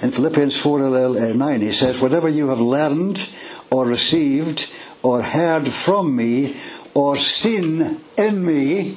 In 0.00 0.10
Philippians 0.10 0.56
4 0.56 0.82
uh, 0.82 1.32
9, 1.34 1.60
he 1.60 1.72
says, 1.72 2.00
Whatever 2.00 2.28
you 2.28 2.48
have 2.48 2.60
learned 2.60 3.28
or 3.70 3.86
received 3.86 4.70
or 5.02 5.22
heard 5.22 5.68
from 5.68 6.14
me 6.16 6.56
or 6.94 7.16
seen 7.16 8.00
in 8.16 8.44
me, 8.44 8.96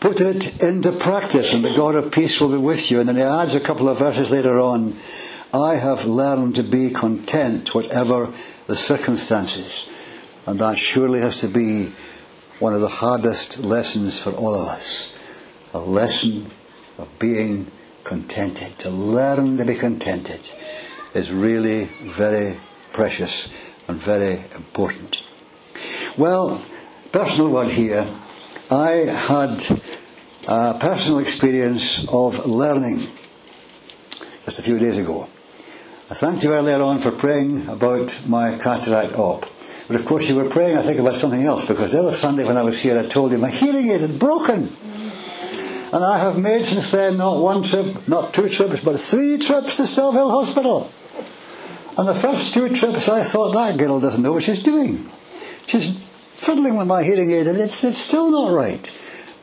put 0.00 0.20
it 0.20 0.62
into 0.62 0.92
practice 0.92 1.52
and 1.52 1.64
the 1.64 1.74
God 1.74 1.96
of 1.96 2.12
peace 2.12 2.40
will 2.40 2.50
be 2.50 2.58
with 2.58 2.90
you. 2.90 3.00
And 3.00 3.08
then 3.08 3.16
he 3.16 3.22
adds 3.22 3.54
a 3.54 3.60
couple 3.60 3.88
of 3.88 3.98
verses 3.98 4.30
later 4.30 4.60
on, 4.60 4.96
I 5.52 5.76
have 5.76 6.04
learned 6.04 6.56
to 6.56 6.62
be 6.62 6.90
content 6.90 7.74
whatever 7.74 8.32
the 8.66 8.76
circumstances. 8.76 9.88
And 10.46 10.58
that 10.60 10.78
surely 10.78 11.20
has 11.20 11.40
to 11.40 11.48
be 11.48 11.92
one 12.58 12.74
of 12.74 12.80
the 12.80 12.88
hardest 12.88 13.58
lessons 13.60 14.22
for 14.22 14.30
all 14.32 14.54
of 14.54 14.68
us 14.68 15.14
a 15.74 15.78
lesson 15.78 16.50
of 16.98 17.18
being 17.18 17.70
contented. 18.04 18.78
To 18.80 18.90
learn 18.90 19.58
to 19.58 19.64
be 19.64 19.74
contented 19.74 20.50
is 21.14 21.30
really 21.32 21.84
very 22.02 22.54
precious 22.92 23.48
and 23.86 23.98
very 23.98 24.38
important. 24.56 25.22
Well, 26.18 26.60
personal 27.12 27.48
one 27.50 27.70
here. 27.70 28.04
I 28.72 29.06
had 29.06 29.64
a 30.48 30.76
personal 30.76 31.20
experience 31.20 32.04
of 32.08 32.44
learning 32.44 32.98
just 34.44 34.58
a 34.58 34.62
few 34.62 34.80
days 34.80 34.98
ago. 34.98 35.28
I 36.10 36.14
thanked 36.14 36.42
you 36.42 36.54
earlier 36.54 36.82
on 36.82 36.98
for 36.98 37.12
praying 37.12 37.68
about 37.68 38.18
my 38.26 38.56
cataract 38.56 39.16
op. 39.16 39.46
But 39.86 40.00
of 40.00 40.06
course, 40.06 40.28
you 40.28 40.34
were 40.34 40.48
praying, 40.48 40.76
I 40.76 40.82
think, 40.82 40.98
about 40.98 41.14
something 41.14 41.44
else 41.44 41.64
because 41.64 41.92
the 41.92 42.00
other 42.00 42.12
Sunday 42.12 42.42
when 42.42 42.56
I 42.56 42.62
was 42.62 42.80
here, 42.80 42.98
I 42.98 43.06
told 43.06 43.30
you 43.30 43.38
my 43.38 43.50
hearing 43.50 43.88
aid 43.88 44.00
had 44.00 44.18
broken. 44.18 44.74
And 45.92 46.04
I 46.04 46.18
have 46.18 46.36
made 46.36 46.64
since 46.64 46.90
then 46.90 47.18
not 47.18 47.40
one 47.40 47.62
trip, 47.62 48.08
not 48.08 48.34
two 48.34 48.48
trips, 48.48 48.80
but 48.80 48.98
three 48.98 49.38
trips 49.38 49.76
to 49.76 49.84
Stobhill 49.84 50.32
Hospital. 50.32 50.90
And 51.96 52.08
the 52.08 52.14
first 52.16 52.52
two 52.52 52.70
trips 52.70 53.08
I 53.08 53.22
thought 53.22 53.52
that 53.52 53.76
girl 53.76 54.00
doesn't 54.00 54.20
know 54.20 54.32
what 54.32 54.42
she's 54.42 54.58
doing. 54.58 55.08
She's 55.68 56.07
fiddling 56.38 56.76
with 56.76 56.86
my 56.86 57.02
hearing 57.02 57.30
aid 57.30 57.46
and 57.46 57.58
it's, 57.58 57.84
it's 57.84 57.98
still 57.98 58.30
not 58.30 58.52
right. 58.52 58.90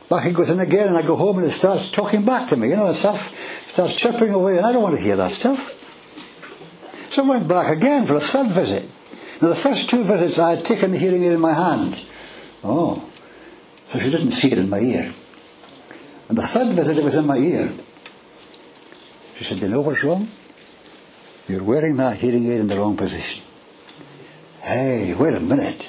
Back 0.08 0.26
it 0.26 0.34
goes 0.34 0.50
in 0.50 0.60
again 0.60 0.88
and 0.88 0.96
I 0.96 1.02
go 1.02 1.16
home 1.16 1.38
and 1.38 1.46
it 1.46 1.50
starts 1.50 1.88
talking 1.88 2.24
back 2.24 2.48
to 2.48 2.56
me, 2.56 2.70
you 2.70 2.76
know, 2.76 2.88
the 2.88 2.94
stuff 2.94 3.68
starts 3.68 3.94
chirping 3.94 4.30
away 4.30 4.56
and 4.56 4.66
I 4.66 4.72
don't 4.72 4.82
want 4.82 4.96
to 4.96 5.00
hear 5.00 5.16
that 5.16 5.32
stuff. 5.32 5.74
So 7.12 7.24
I 7.24 7.28
went 7.28 7.48
back 7.48 7.76
again 7.76 8.06
for 8.06 8.14
a 8.14 8.20
third 8.20 8.48
visit. 8.48 8.88
Now 9.40 9.48
the 9.48 9.54
first 9.54 9.90
two 9.90 10.04
visits 10.04 10.38
I 10.38 10.56
had 10.56 10.64
taken 10.64 10.92
the 10.92 10.98
hearing 10.98 11.22
aid 11.22 11.32
in 11.32 11.40
my 11.40 11.52
hand. 11.52 12.02
Oh, 12.64 13.08
so 13.88 13.98
she 13.98 14.10
didn't 14.10 14.32
see 14.32 14.50
it 14.50 14.58
in 14.58 14.70
my 14.70 14.80
ear. 14.80 15.14
And 16.28 16.36
the 16.36 16.42
third 16.42 16.74
visit, 16.74 16.98
it 16.98 17.04
was 17.04 17.14
in 17.14 17.26
my 17.26 17.36
ear. 17.36 17.72
She 19.36 19.44
said, 19.44 19.58
Do 19.58 19.66
you 19.66 19.72
know 19.72 19.82
what's 19.82 20.02
wrong? 20.02 20.28
You're 21.48 21.62
wearing 21.62 21.96
that 21.98 22.16
hearing 22.16 22.50
aid 22.50 22.60
in 22.60 22.66
the 22.66 22.76
wrong 22.76 22.96
position. 22.96 23.44
Hey, 24.62 25.14
wait 25.14 25.34
a 25.34 25.40
minute. 25.40 25.88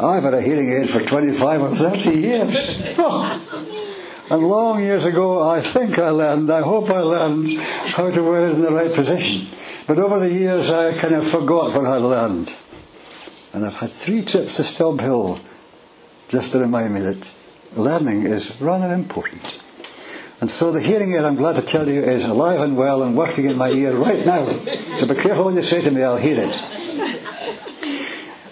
I've 0.00 0.24
had 0.24 0.34
a 0.34 0.42
hearing 0.42 0.72
aid 0.72 0.90
for 0.90 1.00
25 1.00 1.62
or 1.62 1.74
30 1.74 2.10
years. 2.10 2.80
and 2.98 4.42
long 4.42 4.80
years 4.80 5.04
ago, 5.04 5.48
I 5.48 5.60
think 5.60 5.98
I 5.98 6.10
learned, 6.10 6.50
I 6.50 6.62
hope 6.62 6.90
I 6.90 7.00
learned 7.00 7.58
how 7.58 8.10
to 8.10 8.22
wear 8.22 8.48
it 8.48 8.54
in 8.54 8.62
the 8.62 8.72
right 8.72 8.92
position. 8.92 9.46
But 9.86 9.98
over 9.98 10.18
the 10.18 10.32
years, 10.32 10.68
I 10.68 10.96
kind 10.96 11.14
of 11.14 11.26
forgot 11.26 11.74
what 11.76 11.86
I 11.86 11.96
learned. 11.98 12.56
And 13.52 13.64
I've 13.64 13.74
had 13.74 13.90
three 13.90 14.22
trips 14.22 14.56
to 14.56 14.62
Stobhill 14.62 15.40
just 16.26 16.52
to 16.52 16.58
remind 16.58 16.94
me 16.94 17.00
that 17.00 17.32
learning 17.76 18.26
is 18.26 18.60
rather 18.60 18.92
important. 18.92 19.60
And 20.40 20.50
so 20.50 20.72
the 20.72 20.80
hearing 20.80 21.12
aid, 21.12 21.24
I'm 21.24 21.36
glad 21.36 21.54
to 21.56 21.62
tell 21.62 21.88
you, 21.88 22.02
is 22.02 22.24
alive 22.24 22.60
and 22.60 22.76
well 22.76 23.04
and 23.04 23.16
working 23.16 23.44
in 23.44 23.56
my 23.56 23.70
ear 23.70 23.94
right 23.96 24.26
now. 24.26 24.44
So 24.96 25.06
be 25.06 25.14
careful 25.14 25.44
when 25.44 25.54
you 25.54 25.62
say 25.62 25.82
to 25.82 25.90
me, 25.92 26.02
I'll 26.02 26.16
hear 26.16 26.36
it. 26.36 26.83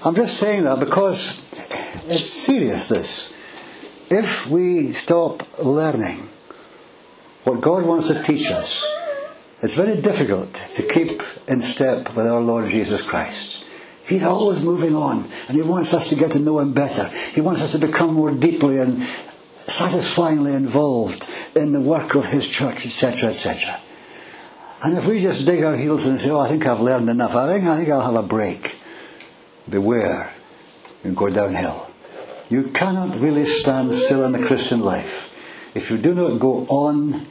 I'm 0.05 0.17
just 0.17 0.39
saying 0.39 0.65
that 0.65 0.81
because 0.81 1.39
it's 2.07 2.27
serious, 2.27 2.89
this. 2.89 3.33
If 4.11 4.49
we 4.49 4.93
stop 4.93 5.59
learning 5.61 6.29
what 7.45 7.61
God 7.61 7.87
wants 7.87 8.09
to 8.09 8.21
teach 8.21 8.51
us, 8.51 8.85
it's 9.63 9.75
very 9.75 10.01
difficult 10.01 10.55
to 10.55 10.83
keep 10.83 11.23
in 11.47 11.61
step 11.61 12.17
with 12.17 12.27
our 12.27 12.41
Lord 12.41 12.69
Jesus 12.69 13.01
Christ. 13.01 13.65
He's 14.05 14.25
always 14.25 14.61
moving 14.61 14.97
on, 14.97 15.29
and 15.47 15.57
He 15.57 15.63
wants 15.63 15.95
us 15.95 16.09
to 16.09 16.17
get 16.17 16.33
to 16.33 16.41
know 16.41 16.59
Him 16.59 16.73
better. 16.73 17.09
He 17.33 17.41
wants 17.41 17.63
us 17.63 17.71
to 17.71 17.79
become 17.79 18.13
more 18.13 18.33
deeply 18.33 18.79
and 18.79 19.05
satisfyingly 19.05 20.55
involved 20.55 21.29
in 21.55 21.73
the 21.73 21.81
work 21.81 22.17
of 22.17 22.27
His 22.27 22.49
church, 22.49 22.85
etc., 22.85 23.29
etc. 23.29 23.81
And 24.85 24.99
if 24.99 25.07
we 25.07 25.21
just 25.21 25.47
dig 25.47 25.63
our 25.63 25.77
heels 25.77 26.07
and 26.07 26.21
say, 26.21 26.31
"Oh, 26.31 26.41
I 26.41 26.49
think 26.49 26.67
I've 26.67 26.81
learned 26.81 27.09
enough. 27.09 27.37
I 27.37 27.47
think 27.47 27.69
I 27.69 27.77
think 27.77 27.89
I'll 27.89 28.01
have 28.01 28.17
a 28.17 28.27
break," 28.27 28.77
beware, 29.69 30.33
you 31.05 31.13
go 31.13 31.31
downhill. 31.31 31.89
You 32.49 32.69
cannot 32.69 33.17
really 33.17 33.47
stand 33.47 33.95
still 33.95 34.25
in 34.25 34.33
the 34.33 34.47
Christian 34.47 34.81
life. 34.81 35.31
If 35.75 35.91
you 35.91 35.97
do 35.97 36.15
not 36.15 36.39
go 36.39 36.67
on, 36.67 37.27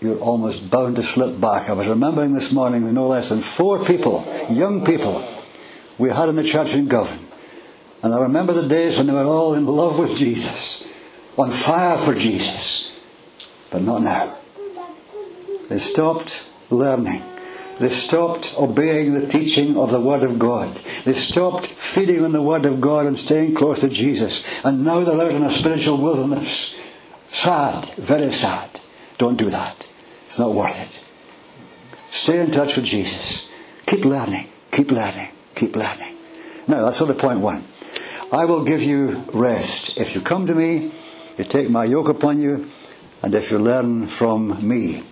you're 0.00 0.18
almost 0.18 0.68
bound 0.70 0.96
to 0.96 1.02
slip 1.02 1.40
back. 1.40 1.70
I 1.70 1.72
was 1.72 1.88
remembering 1.88 2.34
this 2.34 2.52
morning 2.52 2.92
no 2.92 3.08
less 3.08 3.30
than 3.30 3.38
four 3.38 3.84
people, 3.84 4.26
young 4.50 4.84
people, 4.84 5.26
we 5.98 6.10
had 6.10 6.28
in 6.28 6.36
the 6.36 6.44
church 6.44 6.74
in 6.74 6.86
Govan. 6.86 7.26
And 8.02 8.12
I 8.12 8.22
remember 8.22 8.52
the 8.52 8.68
days 8.68 8.98
when 8.98 9.06
they 9.06 9.14
were 9.14 9.24
all 9.24 9.54
in 9.54 9.66
love 9.66 9.98
with 9.98 10.14
Jesus, 10.14 10.86
on 11.38 11.50
fire 11.50 11.96
for 11.96 12.14
Jesus. 12.14 12.92
But 13.70 13.82
not 13.82 14.02
now. 14.02 14.38
They 15.68 15.78
stopped 15.78 16.44
learning. 16.70 17.22
They 17.78 17.88
stopped 17.88 18.54
obeying 18.58 19.12
the 19.12 19.26
teaching 19.26 19.76
of 19.76 19.90
the 19.90 20.00
Word 20.00 20.22
of 20.22 20.38
God. 20.38 20.74
They 21.04 21.12
stopped 21.12 21.66
feeding 21.66 22.24
on 22.24 22.32
the 22.32 22.42
Word 22.42 22.64
of 22.64 22.80
God 22.80 23.06
and 23.06 23.18
staying 23.18 23.54
close 23.54 23.80
to 23.80 23.88
Jesus. 23.88 24.42
And 24.64 24.84
now 24.84 25.00
they're 25.00 25.20
out 25.20 25.32
in 25.32 25.42
a 25.42 25.50
spiritual 25.50 25.98
wilderness. 25.98 26.74
Sad, 27.28 27.84
very 27.96 28.32
sad. 28.32 28.80
Don't 29.18 29.36
do 29.36 29.50
that. 29.50 29.86
It's 30.24 30.38
not 30.38 30.54
worth 30.54 30.82
it. 30.82 31.02
Stay 32.10 32.40
in 32.40 32.50
touch 32.50 32.76
with 32.76 32.86
Jesus. 32.86 33.46
Keep 33.84 34.04
learning. 34.04 34.48
Keep 34.72 34.90
learning. 34.90 35.28
Keep 35.54 35.76
learning. 35.76 36.16
Now, 36.66 36.82
that's 36.82 37.00
of 37.00 37.16
point 37.18 37.40
one. 37.40 37.64
I 38.32 38.44
will 38.46 38.64
give 38.64 38.82
you 38.82 39.24
rest. 39.32 39.98
If 39.98 40.14
you 40.14 40.20
come 40.20 40.46
to 40.46 40.54
me, 40.54 40.90
you 41.38 41.44
take 41.44 41.70
my 41.70 41.84
yoke 41.84 42.08
upon 42.08 42.40
you, 42.40 42.68
and 43.22 43.34
if 43.34 43.50
you 43.50 43.58
learn 43.58 44.06
from 44.06 44.66
me. 44.66 45.04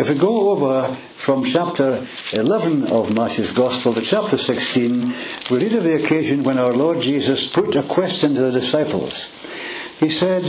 If 0.00 0.08
we 0.08 0.14
go 0.14 0.48
over 0.48 0.94
from 0.94 1.44
chapter 1.44 2.06
11 2.32 2.86
of 2.90 3.14
Matthew's 3.14 3.50
Gospel 3.50 3.92
to 3.92 4.00
chapter 4.00 4.38
16, 4.38 5.12
we 5.50 5.58
read 5.58 5.74
of 5.74 5.84
the 5.84 6.02
occasion 6.02 6.42
when 6.42 6.56
our 6.56 6.72
Lord 6.72 7.02
Jesus 7.02 7.46
put 7.46 7.76
a 7.76 7.82
question 7.82 8.34
to 8.34 8.40
the 8.40 8.50
disciples. 8.50 9.26
He 9.98 10.08
said, 10.08 10.48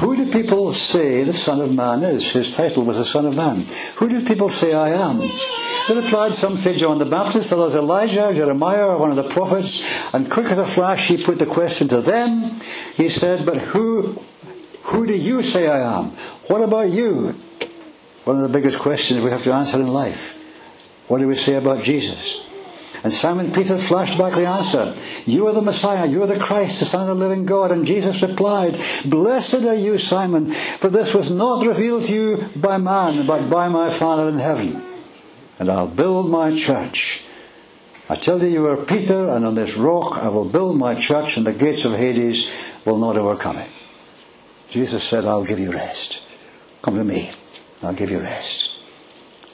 Who 0.00 0.16
do 0.16 0.28
people 0.32 0.72
say 0.72 1.22
the 1.22 1.32
Son 1.32 1.60
of 1.60 1.72
Man 1.72 2.02
is? 2.02 2.32
His 2.32 2.56
title 2.56 2.84
was 2.84 2.98
the 2.98 3.04
Son 3.04 3.24
of 3.24 3.36
Man. 3.36 3.66
Who 3.98 4.08
do 4.08 4.24
people 4.24 4.48
say 4.48 4.74
I 4.74 4.88
am? 4.88 5.18
They 5.18 5.94
replied, 5.94 6.34
Some 6.34 6.56
say 6.56 6.74
John 6.74 6.98
the 6.98 7.06
Baptist, 7.06 7.52
others 7.52 7.76
Elijah, 7.76 8.34
Jeremiah, 8.34 8.88
or 8.88 8.98
one 8.98 9.10
of 9.10 9.16
the 9.16 9.28
prophets. 9.28 10.12
And 10.12 10.28
quick 10.28 10.46
as 10.46 10.58
a 10.58 10.66
flash, 10.66 11.06
he 11.06 11.22
put 11.22 11.38
the 11.38 11.46
question 11.46 11.86
to 11.86 12.00
them. 12.00 12.50
He 12.96 13.08
said, 13.08 13.46
But 13.46 13.58
who, 13.58 14.20
who 14.82 15.06
do 15.06 15.14
you 15.14 15.44
say 15.44 15.68
I 15.68 16.00
am? 16.00 16.06
What 16.48 16.62
about 16.62 16.90
you? 16.90 17.36
One 18.28 18.36
of 18.36 18.42
the 18.42 18.58
biggest 18.58 18.78
questions 18.78 19.22
we 19.22 19.30
have 19.30 19.44
to 19.44 19.54
answer 19.54 19.80
in 19.80 19.88
life. 19.88 20.34
What 21.06 21.20
do 21.20 21.26
we 21.26 21.34
say 21.34 21.54
about 21.54 21.82
Jesus? 21.82 22.46
And 23.02 23.10
Simon 23.10 23.52
Peter 23.52 23.78
flashed 23.78 24.18
back 24.18 24.34
the 24.34 24.46
answer 24.46 24.92
You 25.24 25.46
are 25.46 25.54
the 25.54 25.62
Messiah, 25.62 26.06
you 26.06 26.22
are 26.22 26.26
the 26.26 26.38
Christ, 26.38 26.80
the 26.80 26.84
Son 26.84 27.08
of 27.08 27.16
the 27.16 27.26
living 27.26 27.46
God. 27.46 27.70
And 27.70 27.86
Jesus 27.86 28.20
replied, 28.20 28.76
Blessed 29.06 29.64
are 29.64 29.74
you, 29.74 29.96
Simon, 29.96 30.50
for 30.50 30.90
this 30.90 31.14
was 31.14 31.30
not 31.30 31.64
revealed 31.64 32.04
to 32.04 32.14
you 32.14 32.48
by 32.54 32.76
man, 32.76 33.26
but 33.26 33.48
by 33.48 33.70
my 33.70 33.88
Father 33.88 34.28
in 34.28 34.38
heaven. 34.38 34.84
And 35.58 35.70
I'll 35.70 35.88
build 35.88 36.28
my 36.28 36.54
church. 36.54 37.24
I 38.10 38.16
tell 38.16 38.42
you, 38.42 38.48
you 38.48 38.66
are 38.66 38.76
Peter, 38.76 39.26
and 39.30 39.46
on 39.46 39.54
this 39.54 39.78
rock 39.78 40.18
I 40.18 40.28
will 40.28 40.44
build 40.44 40.76
my 40.76 40.94
church, 40.94 41.38
and 41.38 41.46
the 41.46 41.54
gates 41.54 41.86
of 41.86 41.96
Hades 41.96 42.46
will 42.84 42.98
not 42.98 43.16
overcome 43.16 43.56
it. 43.56 43.70
Jesus 44.68 45.02
said, 45.02 45.24
I'll 45.24 45.46
give 45.46 45.58
you 45.58 45.72
rest. 45.72 46.20
Come 46.82 46.96
to 46.96 47.04
me, 47.04 47.32
I'll 47.82 47.94
give 47.94 48.10
you 48.10 48.20
rest. 48.20 48.76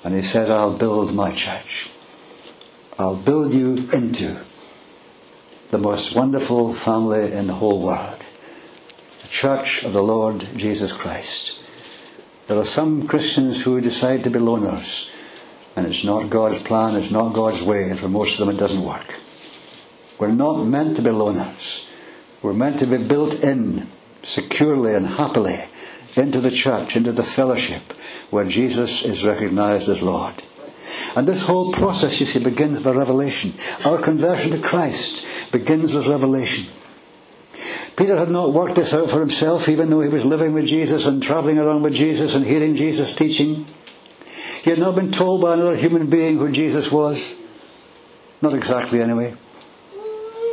And 0.03 0.15
he 0.15 0.23
said, 0.23 0.51
I'll 0.51 0.77
build 0.77 1.15
my 1.15 1.33
church. 1.33 1.91
I'll 2.99 3.17
build 3.17 3.53
you 3.53 3.89
into 3.93 4.41
the 5.71 5.79
most 5.79 6.15
wonderful 6.15 6.73
family 6.73 7.33
in 7.33 7.47
the 7.47 7.55
whole 7.55 7.81
world. 7.81 8.27
The 9.23 9.29
church 9.29 9.83
of 9.83 9.93
the 9.93 10.03
Lord 10.03 10.47
Jesus 10.57 10.93
Christ. 10.93 11.61
There 12.47 12.59
are 12.59 12.65
some 12.65 13.07
Christians 13.07 13.63
who 13.63 13.81
decide 13.81 14.23
to 14.25 14.31
be 14.31 14.39
loners, 14.39 15.09
and 15.75 15.87
it's 15.87 16.05
not 16.05 16.31
God's 16.31 16.59
plan, 16.59 16.95
it's 16.95 17.11
not 17.11 17.33
God's 17.33 17.63
way, 17.63 17.85
and 17.85 17.99
for 17.99 18.09
most 18.09 18.39
of 18.39 18.47
them 18.47 18.55
it 18.55 18.59
doesn't 18.59 18.83
work. 18.83 19.19
We're 20.19 20.29
not 20.29 20.63
meant 20.65 20.97
to 20.97 21.03
be 21.03 21.11
loners. 21.11 21.85
We're 22.43 22.53
meant 22.53 22.79
to 22.81 22.87
be 22.87 22.99
built 22.99 23.43
in 23.43 23.89
securely 24.23 24.95
and 24.95 25.07
happily 25.07 25.59
into 26.17 26.41
the 26.41 26.51
church, 26.51 26.97
into 26.97 27.13
the 27.13 27.23
fellowship 27.23 27.93
where 28.31 28.45
Jesus 28.45 29.03
is 29.03 29.25
recognized 29.25 29.89
as 29.89 30.03
Lord. 30.03 30.43
And 31.17 31.27
this 31.27 31.43
whole 31.43 31.73
process, 31.73 32.21
you 32.21 32.27
see, 32.27 32.39
begins 32.39 32.81
by 32.81 32.93
revelation. 32.93 33.55
Our 33.85 34.01
conversion 34.01 34.53
to 34.53 34.59
Christ 34.59 35.51
begins 35.53 35.93
with 35.93 36.07
revelation. 36.07 36.67
Peter 37.97 38.17
had 38.17 38.31
not 38.31 38.53
worked 38.53 38.75
this 38.75 38.93
out 38.93 39.09
for 39.09 39.21
himself, 39.21 39.69
even 39.69 39.91
though 39.91 40.01
he 40.01 40.09
was 40.09 40.25
living 40.25 40.53
with 40.53 40.67
Jesus 40.67 41.07
and 41.07 41.23
traveling 41.23 41.59
around 41.59 41.83
with 41.83 41.95
Jesus 41.95 42.35
and 42.35 42.45
hearing 42.45 42.75
Jesus 42.75 43.13
teaching. 43.13 43.67
He 44.63 44.71
had 44.71 44.79
not 44.79 44.97
been 44.97 45.13
told 45.13 45.43
by 45.43 45.55
another 45.55 45.77
human 45.77 46.11
being 46.11 46.39
who 46.39 46.51
Jesus 46.51 46.91
was. 46.91 47.37
Not 48.43 48.55
exactly, 48.55 49.01
anyway. 49.01 49.35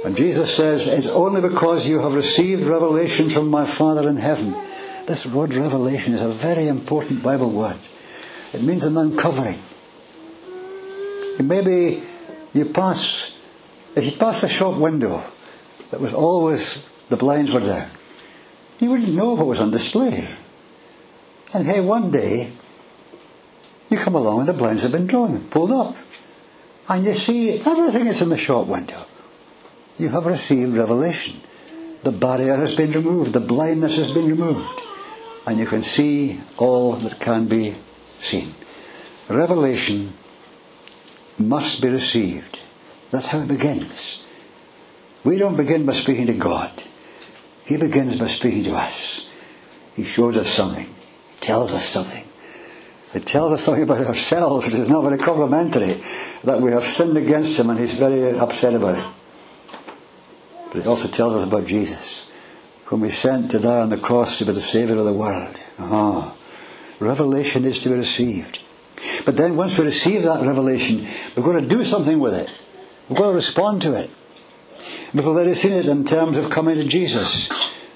And 0.06 0.16
Jesus 0.16 0.56
says, 0.56 0.88
It's 0.88 1.08
only 1.08 1.42
because 1.42 1.88
you 1.88 2.00
have 2.00 2.16
received 2.16 2.64
revelation 2.64 3.30
from 3.30 3.50
my 3.50 3.66
Father 3.66 4.08
in 4.08 4.18
heaven. 4.18 4.56
This 5.12 5.26
word 5.26 5.54
revelation 5.56 6.14
is 6.14 6.22
a 6.22 6.30
very 6.30 6.70
important 6.70 7.22
Bible 7.22 7.52
word. 7.52 7.76
It 8.54 8.64
means 8.64 8.86
an 8.86 8.96
uncovering. 8.96 9.60
Maybe 11.38 12.02
you 12.54 12.64
pass, 12.68 13.36
if 13.94 14.06
you 14.06 14.14
pass 14.14 14.44
a 14.44 14.48
shop 14.48 14.78
window 14.78 15.22
that 15.90 16.00
was 16.00 16.14
always, 16.14 16.82
the 17.10 17.18
blinds 17.18 17.52
were 17.52 17.60
down, 17.60 17.90
you 18.80 18.90
wouldn't 18.90 19.14
know 19.14 19.34
what 19.34 19.48
was 19.48 19.60
on 19.60 19.70
display. 19.70 20.30
And 21.54 21.66
hey, 21.66 21.82
one 21.82 22.10
day, 22.12 22.54
you 23.90 23.98
come 23.98 24.16
along 24.16 24.40
and 24.40 24.48
the 24.48 24.54
blinds 24.54 24.84
have 24.84 24.94
been 24.94 25.08
drawn, 25.08 25.44
pulled 25.50 25.74
up. 25.74 25.98
And 26.88 27.04
you 27.04 27.16
see 27.16 27.60
everything 27.60 28.06
that's 28.06 28.22
in 28.22 28.30
the 28.30 28.38
shop 28.38 28.66
window. 28.66 29.04
You 29.98 30.08
have 30.08 30.26
received 30.26 30.78
revelation. 30.78 31.42
The 32.04 32.14
barrier 32.14 32.56
has 32.56 32.74
been 32.74 32.94
removed, 32.94 33.34
the 33.34 33.42
blindness 33.42 33.98
has 33.98 34.10
been 34.10 34.30
removed, 34.30 34.81
and 35.48 35.60
you 35.60 35.66
can 35.66 35.82
see 35.82 36.40
all 36.58 36.94
that 36.94 37.20
can 37.20 37.48
be 37.48 37.76
seen. 38.20 38.54
Revelation 39.30 40.14
must 41.38 41.82
be 41.82 41.90
received. 41.90 42.62
That's 43.12 43.28
how 43.28 43.40
it 43.40 43.48
begins. 43.48 44.22
We 45.24 45.38
don't 45.38 45.58
begin 45.58 45.86
by 45.86 45.94
speaking 45.94 46.28
to 46.28 46.34
God. 46.34 46.84
He 47.66 47.78
begins 47.78 48.16
by 48.16 48.28
speaking 48.28 48.64
to 48.66 48.74
us. 48.74 49.28
He 49.96 50.04
shows 50.04 50.38
us 50.38 50.50
something. 50.50 50.88
He 50.88 51.40
tells 51.40 51.74
us 51.74 51.86
something. 51.88 52.28
It 53.14 53.26
tells 53.26 53.52
us 53.52 53.64
something 53.64 53.84
about 53.84 54.06
ourselves, 54.06 54.66
which 54.66 54.76
is 54.76 54.90
not 54.90 55.02
very 55.02 55.18
complimentary, 55.18 56.02
that 56.44 56.62
we 56.62 56.72
have 56.72 56.84
sinned 56.84 57.18
against 57.18 57.60
Him 57.60 57.70
and 57.70 57.78
He's 57.78 57.94
very 57.94 58.38
upset 58.38 58.74
about 58.74 58.98
it. 58.98 59.06
But 60.68 60.78
it 60.78 60.88
also 60.88 61.10
tells 61.10 61.36
us 61.36 61.44
about 61.44 61.66
Jesus, 61.66 62.26
whom 62.92 63.06
He 63.06 63.10
sent 63.10 63.50
to 63.52 63.60
die 63.60 63.80
on 63.80 63.90
the 63.90 63.98
cross 63.98 64.38
to 64.38 64.46
be 64.46 64.52
the 64.52 64.60
Saviour 64.60 65.00
of 65.00 65.06
the 65.06 65.14
world. 65.14 65.56
Ah, 65.80 66.36
revelation 67.00 67.64
is 67.64 67.80
to 67.80 67.90
be 67.90 67.96
received. 67.96 68.62
But 69.26 69.38
then 69.38 69.56
once 69.56 69.78
we 69.78 69.86
receive 69.86 70.24
that 70.24 70.46
revelation, 70.46 71.08
we're 71.36 71.44
going 71.44 71.64
to 71.64 71.76
do 71.76 71.86
something 71.86 72.20
with 72.20 72.34
it. 72.34 72.54
We're 73.08 73.16
going 73.16 73.30
to 73.30 73.36
respond 73.36 73.82
to 73.84 73.94
it. 73.94 74.12
We've 75.14 75.26
already 75.26 75.54
seen 75.54 75.72
it 75.72 75.88
in 75.88 76.04
terms 76.04 76.36
of 76.36 76.50
coming 76.50 76.76
to 76.76 76.84
Jesus. 76.84 77.48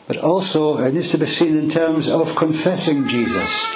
But 0.08 0.18
also 0.18 0.78
it 0.78 0.94
needs 0.94 1.12
to 1.12 1.18
be 1.18 1.26
seen 1.26 1.58
in 1.58 1.68
terms 1.68 2.08
of 2.08 2.34
confessing 2.38 3.06
Jesus. 3.06 3.68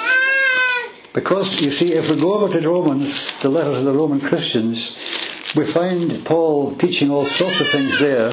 Because, 1.12 1.60
you 1.60 1.70
see, 1.70 1.92
if 1.92 2.08
we 2.08 2.16
go 2.16 2.32
over 2.32 2.48
to 2.48 2.66
Romans, 2.66 3.28
the 3.40 3.50
letter 3.50 3.74
to 3.74 3.82
the 3.82 3.92
Roman 3.92 4.20
Christians, 4.20 4.96
we 5.54 5.66
find 5.66 6.24
Paul 6.24 6.76
teaching 6.76 7.10
all 7.10 7.26
sorts 7.26 7.60
of 7.60 7.68
things 7.68 7.98
there, 7.98 8.32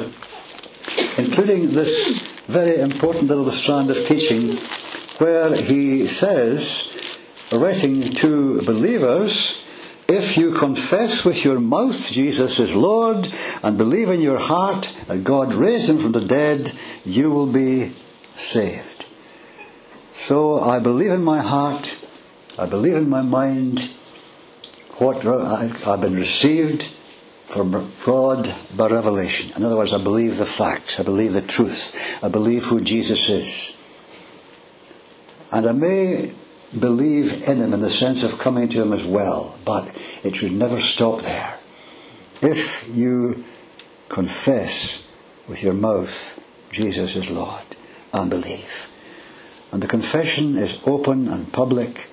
including 1.18 1.72
this 1.72 2.37
very 2.48 2.80
important 2.80 3.28
little 3.28 3.50
strand 3.52 3.92
of 3.92 4.06
teaching 4.06 4.56
where 5.18 5.56
he 5.56 6.08
says, 6.08 7.20
writing 7.52 8.02
to 8.02 8.62
believers, 8.62 9.64
if 10.08 10.38
you 10.38 10.54
confess 10.54 11.26
with 11.26 11.44
your 11.44 11.60
mouth 11.60 12.10
Jesus 12.10 12.60
is 12.60 12.76
Lord 12.76 13.28
and 13.62 13.78
believe 13.78 14.10
in 14.10 14.22
your 14.22 14.40
heart 14.40 14.94
that 15.08 15.26
God 15.26 15.54
raised 15.54 15.90
him 15.90 15.98
from 15.98 16.14
the 16.14 16.26
dead, 16.26 16.72
you 17.04 17.30
will 17.32 17.48
be 17.48 17.92
saved. 18.34 19.06
So 20.14 20.62
I 20.62 20.80
believe 20.80 21.12
in 21.12 21.24
my 21.24 21.40
heart, 21.40 21.98
I 22.58 22.66
believe 22.66 22.96
in 22.96 23.10
my 23.10 23.22
mind 23.22 23.90
what 25.00 25.26
I've 25.26 26.02
been 26.02 26.16
received 26.16 26.88
from 27.48 27.92
God 28.06 28.54
by 28.76 28.88
revelation. 28.88 29.52
In 29.56 29.64
other 29.64 29.78
words, 29.78 29.94
I 29.94 29.98
believe 29.98 30.38
the 30.38 30.46
facts, 30.46 31.00
I 31.00 31.04
believe 31.04 31.34
the 31.34 31.42
truth, 31.42 32.20
I 32.24 32.30
believe 32.30 32.66
who 32.66 32.82
Jesus 32.82 33.30
is. 33.30 33.76
And 35.52 35.66
I 35.66 35.72
may 35.72 36.34
believe 36.78 37.48
in 37.48 37.62
him 37.62 37.74
in 37.74 37.80
the 37.80 37.90
sense 37.90 38.24
of 38.24 38.38
coming 38.38 38.68
to 38.70 38.82
him 38.82 38.92
as 38.92 39.06
well, 39.06 39.58
but 39.64 39.96
it 40.24 40.36
should 40.36 40.52
never 40.52 40.80
stop 40.80 41.22
there. 41.22 41.60
If 42.42 42.96
you 42.96 43.46
confess 44.10 45.04
with 45.48 45.64
your 45.64 45.74
mouth 45.74 46.38
Jesus 46.72 47.16
is 47.16 47.30
Lord 47.30 47.64
and 48.14 48.30
believe. 48.30 48.90
And 49.72 49.82
the 49.82 49.88
confession 49.88 50.58
is 50.58 50.80
open 50.86 51.28
and 51.28 51.52
public. 51.52 52.08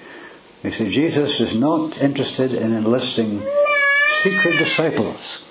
You 0.62 0.70
see, 0.70 0.88
Jesus 0.88 1.40
is 1.40 1.56
not 1.56 2.00
interested 2.02 2.54
in 2.54 2.72
enlisting 2.72 3.42
secret 4.22 4.58
disciples. 4.58 5.42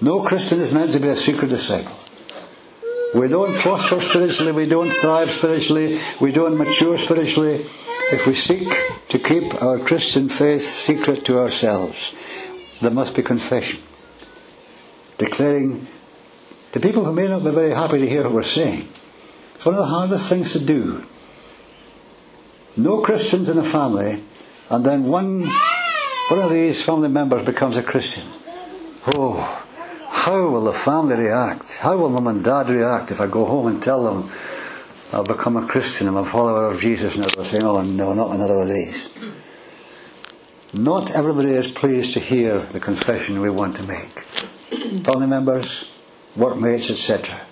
No 0.00 0.22
Christian 0.22 0.60
is 0.60 0.72
meant 0.72 0.92
to 0.92 1.00
be 1.00 1.08
a 1.08 1.16
secret 1.16 1.48
disciple. 1.48 1.96
We 3.14 3.28
don't 3.28 3.58
prosper 3.58 4.00
spiritually, 4.00 4.52
we 4.52 4.66
don't 4.66 4.92
thrive 4.92 5.30
spiritually, 5.30 5.98
we 6.20 6.30
don't 6.30 6.56
mature 6.56 6.96
spiritually 6.96 7.64
if 8.12 8.26
we 8.26 8.34
seek 8.34 8.68
to 9.08 9.18
keep 9.18 9.62
our 9.62 9.78
Christian 9.78 10.28
faith 10.28 10.62
secret 10.62 11.24
to 11.24 11.38
ourselves. 11.38 12.14
There 12.80 12.90
must 12.90 13.16
be 13.16 13.22
confession. 13.22 13.82
Declaring 15.18 15.86
to 16.72 16.80
people 16.80 17.04
who 17.04 17.12
may 17.12 17.28
not 17.28 17.44
be 17.44 17.50
very 17.50 17.72
happy 17.72 17.98
to 17.98 18.08
hear 18.08 18.22
what 18.24 18.32
we're 18.32 18.42
saying. 18.42 18.88
It's 19.54 19.66
one 19.66 19.74
of 19.74 19.80
the 19.80 19.86
hardest 19.86 20.28
things 20.28 20.52
to 20.52 20.60
do. 20.60 21.04
No 22.76 23.00
Christians 23.02 23.48
in 23.48 23.58
a 23.58 23.64
family, 23.64 24.22
and 24.70 24.86
then 24.86 25.02
one, 25.04 25.50
one 26.30 26.38
of 26.38 26.50
these 26.50 26.80
family 26.80 27.08
members 27.08 27.42
becomes 27.42 27.76
a 27.76 27.82
Christian. 27.82 28.22
Oh, 29.16 29.66
how 30.06 30.48
will 30.48 30.62
the 30.62 30.72
family 30.72 31.16
react? 31.16 31.72
How 31.72 31.96
will 31.96 32.08
mum 32.08 32.28
and 32.28 32.44
dad 32.44 32.70
react 32.70 33.10
if 33.10 33.20
I 33.20 33.26
go 33.26 33.44
home 33.44 33.66
and 33.66 33.82
tell 33.82 34.04
them 34.04 34.30
I've 35.12 35.24
become 35.24 35.56
a 35.56 35.66
Christian, 35.66 36.06
I'm 36.06 36.16
a 36.16 36.24
follower 36.24 36.70
of 36.70 36.80
Jesus, 36.80 37.16
and 37.16 37.24
they'll 37.24 37.42
say, 37.42 37.60
oh 37.62 37.82
no, 37.82 38.14
not 38.14 38.32
another 38.32 38.60
of 38.60 38.68
these. 38.68 39.08
Not 40.72 41.10
everybody 41.10 41.48
is 41.48 41.68
pleased 41.68 42.12
to 42.12 42.20
hear 42.20 42.60
the 42.60 42.78
confession 42.78 43.40
we 43.40 43.50
want 43.50 43.74
to 43.76 43.82
make. 43.82 44.20
Family 45.04 45.26
members, 45.26 45.90
workmates, 46.36 46.90
etc. 46.90 47.44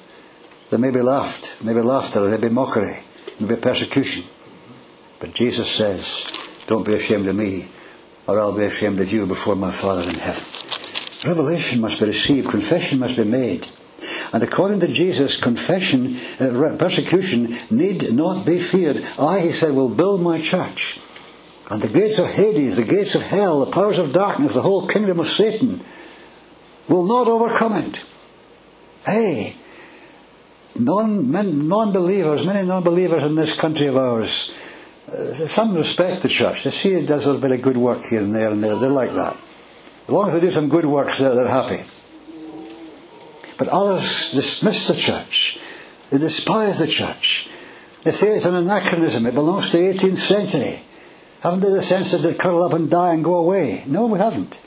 There 0.71 0.79
may 0.79 0.93
be 0.93 1.01
laughed, 1.01 1.57
maybe 1.65 1.81
laughter, 1.81 2.21
there 2.21 2.39
may 2.39 2.47
be 2.47 2.55
mockery, 2.55 3.03
may 3.41 3.57
be 3.57 3.61
persecution. 3.61 4.23
But 5.19 5.35
Jesus 5.35 5.69
says, 5.69 6.31
don't 6.69 6.87
be 6.87 6.95
ashamed 6.95 7.27
of 7.27 7.35
me, 7.35 7.67
or 8.29 8.39
I'll 8.39 8.53
be 8.53 8.65
ashamed 8.65 9.01
of 9.01 9.11
you 9.11 9.27
before 9.27 9.57
my 9.57 9.71
Father 9.71 10.09
in 10.09 10.15
heaven. 10.15 10.45
Revelation 11.27 11.81
must 11.81 11.99
be 11.99 12.07
received, 12.07 12.51
confession 12.51 12.99
must 12.99 13.17
be 13.17 13.25
made. 13.25 13.67
And 14.33 14.43
according 14.43 14.81
to 14.81 14.89
Jesus, 14.89 15.39
confession, 15.39 16.17
uh, 16.39 16.77
persecution 16.79 17.57
need 17.71 18.13
not 18.13 18.45
be 18.45 18.59
feared. 18.59 19.03
I, 19.19 19.41
he 19.41 19.49
said, 19.49 19.75
will 19.75 19.89
build 19.89 20.21
my 20.21 20.41
church. 20.41 21.01
And 21.71 21.81
the 21.81 21.89
gates 21.89 22.19
of 22.19 22.31
Hades, 22.31 22.77
the 22.77 22.85
gates 22.85 23.15
of 23.15 23.23
hell, 23.23 23.61
the 23.61 23.71
powers 23.71 23.99
of 23.99 24.13
darkness, 24.13 24.55
the 24.55 24.63
whole 24.63 24.87
kingdom 24.87 25.21
of 25.21 25.27
Satan 25.27 25.81
will 26.87 27.05
not 27.05 27.29
overcome 27.29 27.75
it. 27.75 28.05
Hey, 29.05 29.57
non, 30.79 31.31
non-believers, 31.31 32.45
many 32.45 32.67
non-believers 32.67 33.25
in 33.25 33.35
this 33.35 33.55
country 33.55 33.87
of 33.87 33.97
ours, 33.97 34.51
Uh, 35.09 35.33
some 35.33 35.75
respect 35.75 36.21
the 36.21 36.29
church. 36.29 36.65
They 36.65 36.71
see 36.71 36.91
it 36.91 37.07
does 37.07 37.25
a 37.25 37.33
little 37.33 37.41
bit 37.41 37.59
of 37.59 37.63
good 37.63 37.79
work 37.79 38.05
here 38.05 38.21
and 38.21 38.35
there 38.35 38.51
and 38.51 38.63
there. 38.63 38.77
They 38.77 38.89
like 38.89 39.13
that. 39.15 39.37
As 40.03 40.09
long 40.11 40.29
as 40.29 40.35
they 40.35 40.41
do 40.41 40.51
some 40.51 40.69
good 40.69 40.85
works, 40.85 41.19
they're, 41.19 41.35
they're 41.35 41.49
happy. 41.49 41.83
But 43.57 43.69
others 43.69 44.31
dismiss 44.33 44.87
the 44.87 44.95
church. 44.95 45.59
They 46.11 46.19
despise 46.19 46.79
the 46.79 46.87
church. 46.87 47.49
They 48.03 48.11
say 48.11 48.37
it's 48.37 48.45
an 48.45 48.55
anachronism. 48.55 49.25
It 49.25 49.35
belongs 49.35 49.71
to 49.71 49.79
the 49.79 49.95
18th 49.95 50.17
century. 50.19 50.83
Haven't 51.43 51.61
they 51.61 51.71
the 51.71 51.83
sense 51.83 52.13
that 52.13 52.19
they 52.19 52.35
curl 52.35 52.63
up 52.63 52.75
and 52.75 52.91
die 52.91 53.15
and 53.15 53.25
go 53.25 53.37
away? 53.37 53.85
No, 53.87 54.07
we 54.07 54.19
haven't. 54.19 54.61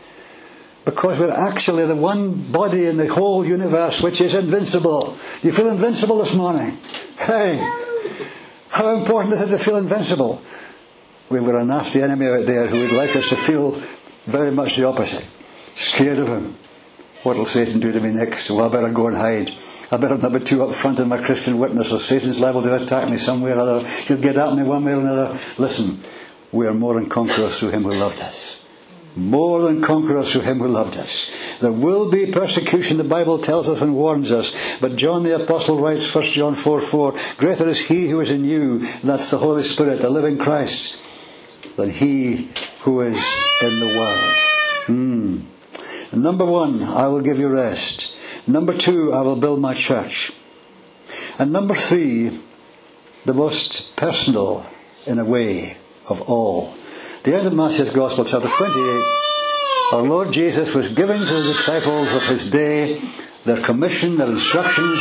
Because 0.86 1.20
we're 1.20 1.30
actually 1.30 1.86
the 1.86 1.96
one 1.96 2.52
body 2.52 2.88
in 2.88 2.98
the 2.98 3.08
whole 3.08 3.46
universe 3.46 4.02
which 4.02 4.20
is 4.22 4.34
invincible. 4.34 5.16
Do 5.42 5.48
you 5.48 5.54
feel 5.54 5.70
invincible 5.70 6.18
this 6.18 6.34
morning? 6.34 6.80
Hey! 7.20 7.60
How 8.72 8.96
important 8.96 9.34
is 9.34 9.42
it 9.42 9.50
to 9.50 9.60
feel 9.62 9.76
invincible? 9.76 10.42
We've 11.30 11.44
got 11.44 11.56
a 11.56 11.66
nasty 11.66 12.02
enemy 12.02 12.28
out 12.28 12.46
there 12.46 12.68
who 12.68 12.80
would 12.80 12.94
like 12.94 13.18
us 13.18 13.28
to 13.30 13.36
feel 13.36 13.72
very 14.26 14.50
much 14.50 14.78
the 14.78 14.86
opposite. 14.86 15.26
Scared 15.76 16.20
of 16.20 16.30
him. 16.30 16.56
What'll 17.24 17.46
Satan 17.46 17.82
do 17.82 17.92
to 17.92 18.00
me 18.00 18.12
next? 18.12 18.50
Well, 18.50 18.64
I 18.64 18.70
better 18.70 18.90
go 18.90 19.08
and 19.08 19.18
hide. 19.18 19.52
I 19.92 19.98
better 19.98 20.18
not 20.18 20.32
be 20.32 20.40
too 20.40 20.64
up 20.64 20.72
front 20.72 21.02
in 21.02 21.10
my 21.10 21.22
Christian 21.22 21.60
witness, 21.60 21.92
or 21.92 22.00
Satan's 22.00 22.40
liable 22.40 22.62
to 22.62 22.74
attack 22.74 23.10
me 23.10 23.18
somewhere 23.18 23.58
or 23.58 23.60
other. 23.60 23.88
He'll 23.88 24.18
get 24.18 24.38
at 24.38 24.56
me 24.56 24.64
one 24.64 24.86
way 24.86 24.94
or 24.94 25.02
another. 25.02 25.38
Listen, 25.58 26.00
we 26.54 26.66
are 26.66 26.74
more 26.74 26.94
than 26.94 27.10
conquerors 27.10 27.60
through 27.60 27.72
him 27.72 27.84
who 27.84 27.94
loved 27.94 28.22
us. 28.22 28.61
More 29.16 29.62
than 29.62 29.82
conquerors 29.82 30.32
through 30.32 30.42
him 30.42 30.60
who 30.60 30.70
loved 30.70 30.96
us. 30.96 31.58
There 31.60 31.72
will 31.72 32.10
be 32.10 32.28
persecution, 32.28 32.98
the 32.98 33.04
Bible 33.04 33.40
tells 33.40 33.68
us 33.68 33.82
and 33.82 33.96
warns 33.96 34.32
us. 34.32 34.80
But 34.80 34.96
John 34.96 35.24
the 35.24 35.36
Apostle 35.36 35.80
writes, 35.80 36.14
1 36.14 36.24
John 36.26 36.54
4 36.54 36.80
4, 36.80 37.14
Greater 37.38 37.68
is 37.68 37.80
he 37.80 38.08
who 38.08 38.22
is 38.22 38.32
in 38.32 38.46
you, 38.46 38.80
that's 39.04 39.30
the 39.30 39.38
Holy 39.38 39.64
Spirit, 39.64 40.00
the 40.00 40.10
living 40.10 40.38
Christ, 40.38 40.96
than 41.76 41.90
he 41.90 42.50
who 42.82 43.02
is 43.02 43.18
in 43.62 43.80
the 43.80 43.98
world. 43.98 44.36
Hmm. 44.86 46.22
Number 46.22 46.46
one, 46.46 46.82
I 46.84 47.08
will 47.08 47.22
give 47.22 47.38
you 47.38 47.50
rest. 47.50 48.12
Number 48.48 48.76
two, 48.76 49.14
I 49.14 49.22
will 49.22 49.38
build 49.38 49.60
my 49.60 49.74
church. 49.74 50.32
And 51.38 51.52
number 51.52 51.74
three, 51.74 52.32
the 53.26 53.34
most 53.34 53.96
personal, 53.96 54.66
in 55.06 55.20
a 55.20 55.26
way, 55.26 55.78
of 56.10 56.22
all. 56.30 56.76
The 57.24 57.36
end 57.36 57.46
of 57.46 57.54
Matthew's 57.54 57.92
Gospel, 57.92 58.26
chapter 58.26 58.50
28, 58.50 59.04
our 59.94 60.02
Lord 60.02 60.34
Jesus 60.34 60.74
was 60.74 60.88
giving 60.88 61.20
to 61.20 61.34
the 61.34 61.54
disciples 61.54 62.12
of 62.16 62.26
his 62.26 62.48
day 62.48 63.00
their 63.46 63.62
commission, 63.62 64.18
their 64.18 64.30
instructions, 64.30 65.00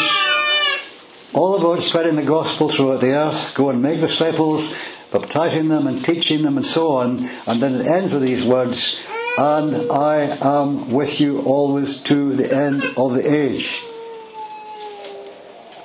all 1.33 1.57
about 1.57 1.81
spreading 1.83 2.17
the 2.17 2.23
gospel 2.23 2.69
throughout 2.69 3.01
the 3.01 3.13
earth. 3.13 3.55
Go 3.55 3.71
and 3.71 3.81
make 3.81 4.01
disciples, 4.01 4.71
baptizing 5.11 5.69
them 5.69 5.87
and 5.87 6.05
teaching 6.05 6.43
them 6.43 6.59
and 6.59 6.67
so 6.67 6.89
on. 6.89 7.21
And 7.47 7.63
then 7.63 7.77
it 7.77 7.87
ends 7.87 8.13
with 8.13 8.21
these 8.21 8.45
words, 8.45 9.01
and 9.39 9.91
I 9.91 10.37
am 10.43 10.91
with 10.93 11.23
you 11.23 11.41
always 11.41 11.97
to 12.03 12.35
the 12.35 12.55
end 12.55 12.83
of 12.99 13.15
the 13.15 13.25
age. 13.27 13.83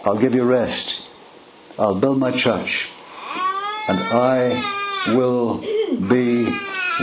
I'll 0.03 0.19
give 0.19 0.35
you 0.35 0.43
rest. 0.43 0.99
I'll 1.79 1.95
build 1.95 2.19
my 2.19 2.31
church. 2.31 2.89
And 3.87 3.99
I 4.01 5.13
will 5.13 5.63
be 6.07 6.47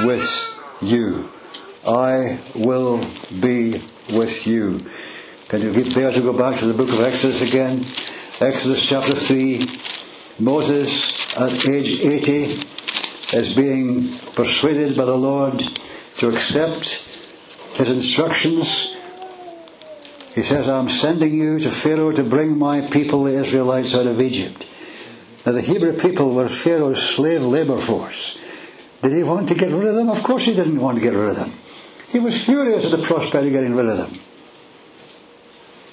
with 0.05 0.53
you. 0.81 1.29
I 1.87 2.41
will 2.55 3.05
be 3.41 3.83
with 4.13 4.47
you. 4.47 4.81
Can 5.49 5.63
you 5.63 5.73
there 5.85 6.13
to 6.13 6.21
go 6.21 6.33
back 6.33 6.59
to 6.61 6.67
the 6.67 6.75
book 6.75 6.89
of 6.89 7.01
Exodus 7.01 7.43
again? 7.43 7.85
Exodus 8.41 8.87
chapter 8.89 9.15
3. 9.15 9.69
Moses 10.39 11.37
at 11.37 11.69
age 11.69 12.01
80 12.01 12.63
is 13.37 13.55
being 13.55 14.09
persuaded 14.35 14.97
by 14.97 15.05
the 15.05 15.17
Lord 15.17 15.63
to 16.19 16.29
accept 16.29 17.07
his 17.75 17.91
instructions. 17.91 18.95
He 20.35 20.43
says, 20.43 20.69
I'm 20.69 20.89
sending 20.89 21.35
you 21.35 21.59
to 21.59 21.71
Pharaoh 21.71 22.13
to 22.13 22.25
bring 22.25 22.59
my 22.59 22.81
people, 22.81 23.25
the 23.25 23.33
Israelites, 23.33 23.95
out 23.95 24.07
of 24.07 24.21
Egypt. 24.21 24.67
Now, 25.45 25.53
the 25.53 25.61
Hebrew 25.61 25.99
people 25.99 26.35
were 26.35 26.49
Pharaoh's 26.49 27.03
slave 27.03 27.45
labor 27.45 27.79
force. 27.79 28.39
Did 29.03 29.13
he 29.13 29.23
want 29.23 29.49
to 29.49 29.55
get 29.55 29.71
rid 29.71 29.85
of 29.85 29.97
them? 29.97 30.09
Of 30.09 30.23
course 30.23 30.45
he 30.45 30.55
didn't 30.55 30.81
want 30.81 30.97
to 30.99 31.03
get 31.03 31.15
rid 31.15 31.29
of 31.29 31.37
them. 31.37 31.53
He 32.09 32.21
was 32.21 32.45
furious 32.45 32.85
at 32.85 32.93
the 32.93 32.99
prospect 32.99 33.45
of 33.45 33.53
getting 33.53 33.75
rid 33.75 33.87
of 33.87 33.99
them. 33.99 34.19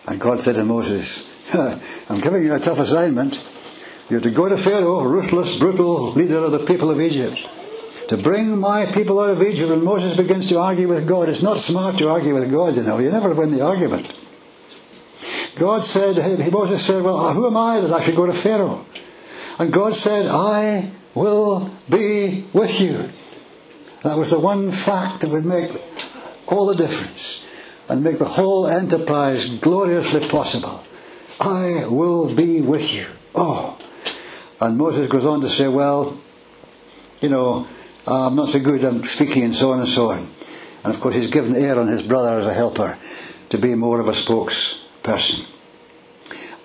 And 0.08 0.20
God 0.20 0.42
said 0.42 0.56
to 0.56 0.66
Moses, 0.66 1.26
I'm 2.10 2.20
giving 2.20 2.44
you 2.44 2.54
a 2.54 2.60
tough 2.60 2.80
assignment. 2.80 3.44
You're 4.10 4.22
to 4.22 4.32
go 4.32 4.50
to 4.50 4.58
Pharaoh, 4.58 5.04
ruthless, 5.04 5.56
brutal 5.56 6.12
leader 6.14 6.40
of 6.40 6.52
the 6.52 6.66
people 6.66 6.90
of 6.90 7.00
Egypt. 7.00 7.48
to 8.10 8.18
bring 8.18 8.58
my 8.58 8.88
people 8.88 9.20
out 9.20 9.30
of 9.30 9.42
Egypt. 9.44 9.72
And 9.72 9.84
Moses 9.84 10.16
begins 10.16 10.48
to 10.48 10.60
argue 10.60 10.88
with 10.88 11.08
God. 11.08 11.30
It's 11.30 11.44
not 11.44 11.60
smart 11.60 12.00
to 12.00 12.10
argue 12.10 12.34
with 12.34 12.52
God, 12.52 12.76
you 12.76 12.84
know. 12.84 12.98
You 12.98 13.12
never 13.12 13.34
win 13.36 13.52
the 13.52 13.62
argument. 13.62 14.16
God 15.56 15.84
said, 15.84 16.18
Moses 16.52 16.84
said, 16.84 17.04
Well, 17.04 17.34
who 17.34 17.46
am 17.46 17.56
I 17.56 17.80
that 17.80 17.92
I 17.92 18.02
should 18.02 18.16
go 18.16 18.26
to 18.26 18.34
Pharaoh? 18.34 18.86
And 19.60 19.72
God 19.72 19.94
said, 19.94 20.26
I 20.28 20.90
will 21.20 21.70
be 21.90 22.46
with 22.54 22.80
you. 22.80 23.10
That 24.04 24.18
was 24.18 24.32
the 24.32 24.40
one 24.40 24.72
fact 24.72 25.22
that 25.22 25.30
would 25.30 25.46
make 25.46 25.72
all 26.48 26.66
the 26.66 26.76
difference 26.76 27.44
and 27.90 28.04
make 28.04 28.18
the 28.18 28.26
whole 28.26 28.68
enterprise 28.68 29.46
gloriously 29.46 30.26
possible. 30.28 30.84
I 31.40 31.84
will 31.88 32.34
be 32.34 32.62
with 32.62 32.94
you. 32.94 33.06
Oh. 33.36 33.78
And 34.62 34.78
Moses 34.78 35.08
goes 35.08 35.26
on 35.26 35.42
to 35.42 35.50
say, 35.50 35.68
Well, 35.68 36.18
you 37.22 37.30
know, 37.30 37.68
I'm 38.08 38.36
not 38.36 38.50
so 38.50 38.60
good, 38.60 38.84
I'm 38.84 39.04
speaking 39.04 39.44
and 39.44 39.54
so 39.54 39.72
on 39.72 39.80
and 39.80 39.90
so 39.90 40.12
on. 40.12 40.20
And 40.84 40.94
of 40.94 41.02
course, 41.02 41.16
he's 41.16 41.28
given 41.28 41.56
Aaron, 41.56 41.88
his 41.88 42.04
brother, 42.04 42.40
as 42.40 42.48
a 42.48 42.54
helper 42.54 42.98
to 43.50 43.58
be 43.58 43.76
more 43.76 44.00
of 44.00 44.08
a 44.08 44.12
spokesperson. 44.12 45.46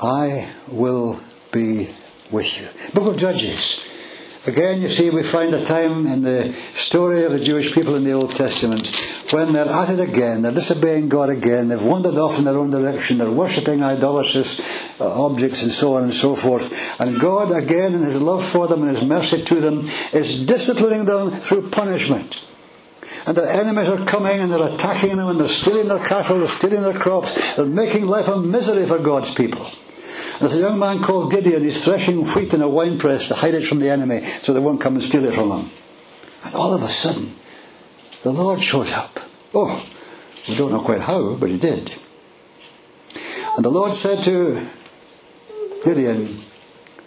I 0.01 0.53
will 0.69 1.19
be 1.51 1.89
with 2.31 2.61
you. 2.61 2.69
Book 2.93 3.13
of 3.13 3.17
Judges. 3.17 3.85
Again, 4.47 4.83
you 4.83 4.89
see, 4.89 5.09
we 5.09 5.23
find 5.23 5.55
a 5.55 5.65
time 5.65 6.07
in 6.07 6.23
the 6.23 6.53
story 6.53 7.25
of 7.25 7.33
the 7.33 7.41
Jewish 7.41 7.73
people 7.73 7.95
in 7.95 8.05
the 8.05 8.13
Old 8.13 8.35
Testament 8.35 8.95
when 9.35 9.53
they're 9.53 9.67
at 9.67 9.91
it 9.91 10.01
again, 10.01 10.43
they're 10.43 10.53
disobeying 10.53 11.09
God 11.09 11.29
again, 11.29 11.69
they've 11.69 11.83
wandered 11.83 12.17
off 12.17 12.39
in 12.39 12.45
their 12.45 12.57
own 12.57 12.71
direction, 12.71 13.19
they're 13.19 13.31
worshipping 13.31 13.83
idolatrous 13.83 15.01
uh, 15.01 15.25
objects 15.27 15.63
and 15.63 15.73
so 15.73 15.95
on 15.95 16.05
and 16.05 16.15
so 16.15 16.35
forth. 16.37 17.01
And 17.01 17.19
God, 17.19 17.51
again, 17.51 17.95
in 17.95 18.03
His 18.03 18.21
love 18.21 18.45
for 18.45 18.69
them 18.69 18.83
and 18.83 18.97
His 18.97 19.07
mercy 19.07 19.43
to 19.43 19.55
them, 19.57 19.81
is 20.13 20.47
disciplining 20.47 21.07
them 21.07 21.31
through 21.31 21.71
punishment. 21.71 22.45
And 23.27 23.37
their 23.37 23.49
enemies 23.49 23.89
are 23.89 24.05
coming 24.05 24.41
and 24.41 24.53
they're 24.53 24.73
attacking 24.73 25.17
them 25.17 25.29
and 25.29 25.41
they're 25.41 25.49
stealing 25.49 25.89
their 25.89 26.05
cattle, 26.05 26.39
they're 26.39 26.49
stealing 26.49 26.83
their 26.83 26.99
crops, 26.99 27.55
they're 27.55 27.67
making 27.67 28.07
life 28.07 28.29
a 28.29 28.37
misery 28.37 28.87
for 28.87 28.99
God's 28.99 29.33
people. 29.33 29.67
There's 30.41 30.55
a 30.55 30.61
young 30.61 30.79
man 30.79 31.01
called 31.01 31.31
Gideon, 31.31 31.63
he's 31.63 31.85
threshing 31.85 32.25
wheat 32.25 32.55
in 32.55 32.63
a 32.63 32.69
winepress 32.69 33.29
to 33.29 33.35
hide 33.35 33.55
it 33.55 33.67
from 33.67 33.79
the 33.79 33.91
enemy 33.91 34.23
so 34.23 34.53
they 34.53 34.61
won't 34.61 34.81
come 34.81 34.95
and 34.95 35.03
steal 35.03 35.25
it 35.25 35.35
from 35.35 35.51
him. 35.51 35.71
And 36.45 36.55
all 36.55 36.75
of 36.75 36.83
a 36.83 36.89
sudden, 36.89 37.35
the 38.23 38.33
Lord 38.33 38.63
shows 38.63 38.93
up. 38.93 39.21
Oh, 39.55 39.87
we 40.49 40.57
don't 40.57 40.73
know 40.73 40.81
quite 40.81 41.01
how, 41.01 41.37
but 41.37 41.51
he 41.51 41.59
did. 41.59 41.95
And 43.57 43.65
the 43.65 43.71
Lord 43.71 43.95
said 43.95 44.23
to 44.25 44.67
Gideon, 45.85 46.41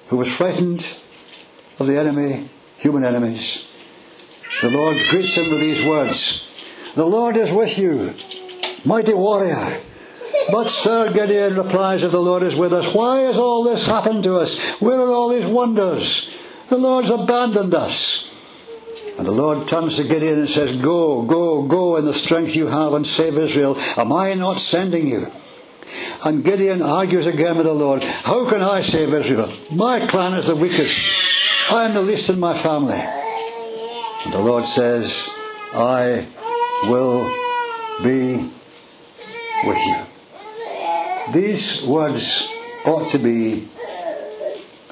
who 0.07 0.17
was 0.17 0.33
frightened 0.33 0.95
of 1.79 1.87
the 1.87 1.99
enemy, 1.99 2.49
human 2.77 3.03
enemies, 3.03 3.65
the 4.61 4.69
Lord 4.69 4.97
greets 5.09 5.35
him 5.35 5.51
with 5.51 5.59
these 5.59 5.85
words 5.85 6.43
The 6.95 7.05
Lord 7.05 7.37
is 7.37 7.51
with 7.51 7.77
you, 7.77 8.13
mighty 8.85 9.13
warrior. 9.13 9.81
But 10.51 10.69
Sir 10.69 11.11
Gideon 11.11 11.55
replies, 11.55 12.03
If 12.03 12.11
the 12.11 12.19
Lord 12.19 12.43
is 12.43 12.55
with 12.55 12.73
us, 12.73 12.93
why 12.93 13.21
has 13.21 13.37
all 13.37 13.63
this 13.63 13.85
happened 13.85 14.23
to 14.23 14.35
us? 14.35 14.79
Where 14.79 14.99
are 14.99 15.11
all 15.11 15.29
these 15.29 15.45
wonders? 15.45 16.29
The 16.69 16.77
Lord's 16.77 17.09
abandoned 17.09 17.73
us. 17.73 18.23
And 19.17 19.25
the 19.25 19.31
Lord 19.31 19.67
turns 19.67 19.97
to 19.97 20.03
Gideon 20.03 20.39
and 20.39 20.49
says, 20.49 20.75
Go, 20.75 21.23
go, 21.23 21.63
go 21.63 21.97
in 21.97 22.05
the 22.05 22.13
strength 22.13 22.55
you 22.55 22.67
have 22.67 22.93
and 22.93 23.05
save 23.05 23.37
Israel. 23.37 23.77
Am 23.97 24.11
I 24.11 24.35
not 24.35 24.59
sending 24.59 25.07
you? 25.07 25.25
And 26.25 26.43
Gideon 26.43 26.81
argues 26.81 27.25
again 27.25 27.57
with 27.57 27.65
the 27.65 27.73
Lord, 27.73 28.03
How 28.03 28.47
can 28.49 28.61
I 28.61 28.81
save 28.81 29.13
Israel? 29.13 29.51
My 29.75 30.05
clan 30.05 30.33
is 30.33 30.47
the 30.47 30.55
weakest. 30.55 31.05
I 31.71 31.85
am 31.85 31.93
the 31.93 32.01
least 32.01 32.29
in 32.29 32.39
my 32.39 32.53
family. 32.53 32.99
And 34.25 34.33
the 34.33 34.41
Lord 34.41 34.63
says, 34.63 35.29
I 35.73 36.25
will 36.83 37.23
be 38.03 38.49
with 39.65 39.77
you. 39.77 40.06
These 41.33 41.83
words 41.83 42.47
ought 42.85 43.09
to 43.09 43.19
be 43.19 43.67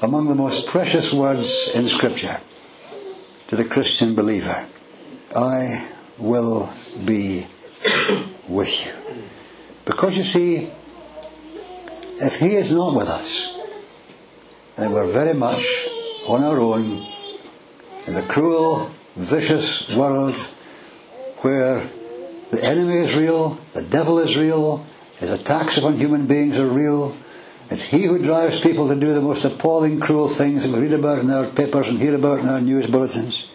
among 0.02 0.28
the 0.28 0.34
most 0.34 0.66
precious 0.66 1.10
words 1.10 1.70
in 1.74 1.88
Scripture 1.88 2.36
to 3.46 3.56
the 3.56 3.64
Christian 3.64 4.14
believer. 4.14 4.68
I 5.34 5.92
will 6.18 6.68
be 7.06 7.46
with 8.50 8.86
you. 8.86 8.92
Because 9.86 10.18
you 10.18 10.24
see, 10.24 10.70
if 12.20 12.38
He 12.38 12.54
is 12.54 12.70
not 12.70 12.94
with 12.94 13.08
us, 13.08 13.54
then 14.76 14.92
we're 14.92 15.10
very 15.10 15.34
much 15.34 15.86
on 16.28 16.44
our 16.44 16.60
own 16.60 17.06
in 18.06 18.14
the 18.14 18.26
cruel, 18.28 18.90
vicious 19.16 19.88
world 19.88 20.38
where 21.38 21.88
the 22.50 22.62
enemy 22.62 22.96
is 22.96 23.16
real, 23.16 23.58
the 23.72 23.82
devil 23.82 24.18
is 24.18 24.36
real, 24.36 24.84
his 25.18 25.30
attacks 25.30 25.78
upon 25.78 25.96
human 25.96 26.26
beings 26.26 26.58
are 26.58 26.66
real. 26.66 27.16
It's 27.70 27.82
he 27.82 28.04
who 28.04 28.22
drives 28.22 28.60
people 28.60 28.88
to 28.88 28.96
do 28.96 29.14
the 29.14 29.22
most 29.22 29.44
appalling, 29.44 29.98
cruel 29.98 30.28
things 30.28 30.64
that 30.64 30.72
we 30.72 30.82
read 30.82 30.92
about 30.92 31.20
in 31.20 31.30
our 31.30 31.46
papers 31.46 31.88
and 31.88 31.98
hear 31.98 32.14
about 32.14 32.40
in 32.40 32.48
our 32.48 32.60
news 32.60 32.86
bulletins. 32.86 33.48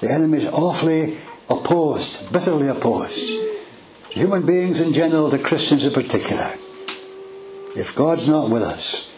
The 0.00 0.10
enemy 0.10 0.38
is 0.38 0.48
awfully 0.48 1.16
opposed, 1.48 2.30
bitterly 2.32 2.68
opposed. 2.68 3.28
To 3.28 4.18
human 4.18 4.44
beings 4.44 4.80
in 4.80 4.92
general, 4.92 5.30
to 5.30 5.38
Christians 5.38 5.84
in 5.84 5.92
particular. 5.92 6.54
If 7.74 7.94
God's 7.94 8.28
not 8.28 8.50
with 8.50 8.62
us, 8.62 9.08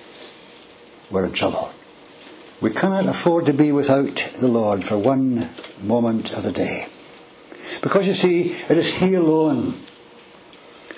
we're 1.11 1.27
in 1.27 1.33
trouble. 1.33 1.71
We 2.61 2.71
cannot 2.71 3.09
afford 3.09 3.47
to 3.47 3.55
be 3.55 3.73
without 3.73 4.17
the 4.41 4.47
Lord 4.47 4.85
for 4.85 4.99
one 4.99 5.49
moment 5.83 6.37
of 6.37 6.45
the 6.45 6.53
day. 6.53 6.87
Because 7.83 8.07
you 8.07 8.13
see, 8.13 8.51
it 8.51 8.77
is 8.79 8.89
He 8.89 9.15
alone 9.15 9.75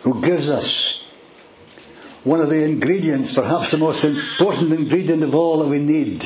who 0.07 0.23
gives 0.23 0.49
us 0.49 1.03
one 2.23 2.41
of 2.41 2.49
the 2.49 2.63
ingredients, 2.63 3.33
perhaps 3.33 3.73
the 3.73 3.77
most 3.77 4.05
important 4.05 4.73
ingredient 4.73 5.25
of 5.25 5.35
all 5.35 5.59
that 5.59 5.69
we 5.69 5.81
need 5.81 6.25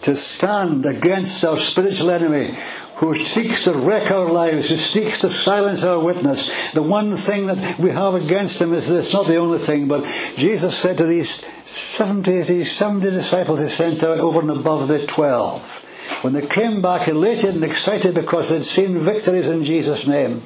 to 0.00 0.16
stand 0.16 0.84
against 0.84 1.44
our 1.44 1.56
spiritual 1.56 2.10
enemy 2.10 2.50
who 2.96 3.14
seeks 3.22 3.62
to 3.62 3.72
wreck 3.74 4.10
our 4.10 4.28
lives, 4.28 4.70
who 4.70 4.76
seeks 4.76 5.20
to 5.20 5.30
silence 5.30 5.84
our 5.84 6.02
witness. 6.02 6.72
The 6.72 6.82
one 6.82 7.14
thing 7.14 7.46
that 7.46 7.78
we 7.78 7.90
have 7.90 8.14
against 8.14 8.60
him 8.60 8.72
is 8.72 8.88
this, 8.88 9.14
not 9.14 9.28
the 9.28 9.36
only 9.36 9.58
thing, 9.58 9.86
but 9.86 10.02
Jesus 10.36 10.76
said 10.76 10.98
to 10.98 11.06
these 11.06 11.46
70, 11.64 12.42
these 12.42 12.72
70 12.72 13.10
disciples 13.10 13.60
he 13.60 13.68
sent 13.68 14.02
out 14.02 14.18
over 14.18 14.40
and 14.40 14.50
above 14.50 14.88
the 14.88 15.06
12, 15.06 16.22
when 16.22 16.32
they 16.32 16.44
came 16.44 16.82
back 16.82 17.06
elated 17.06 17.54
and 17.54 17.62
excited 17.62 18.16
because 18.16 18.48
they'd 18.48 18.62
seen 18.62 18.98
victories 18.98 19.46
in 19.46 19.62
Jesus' 19.62 20.08
name, 20.08 20.42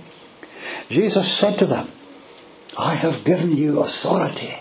Jesus 0.90 1.33
said 1.33 1.57
to 1.57 1.64
them, 1.64 1.88
I 2.78 2.94
have 2.94 3.24
given 3.24 3.56
you 3.56 3.80
authority 3.80 4.54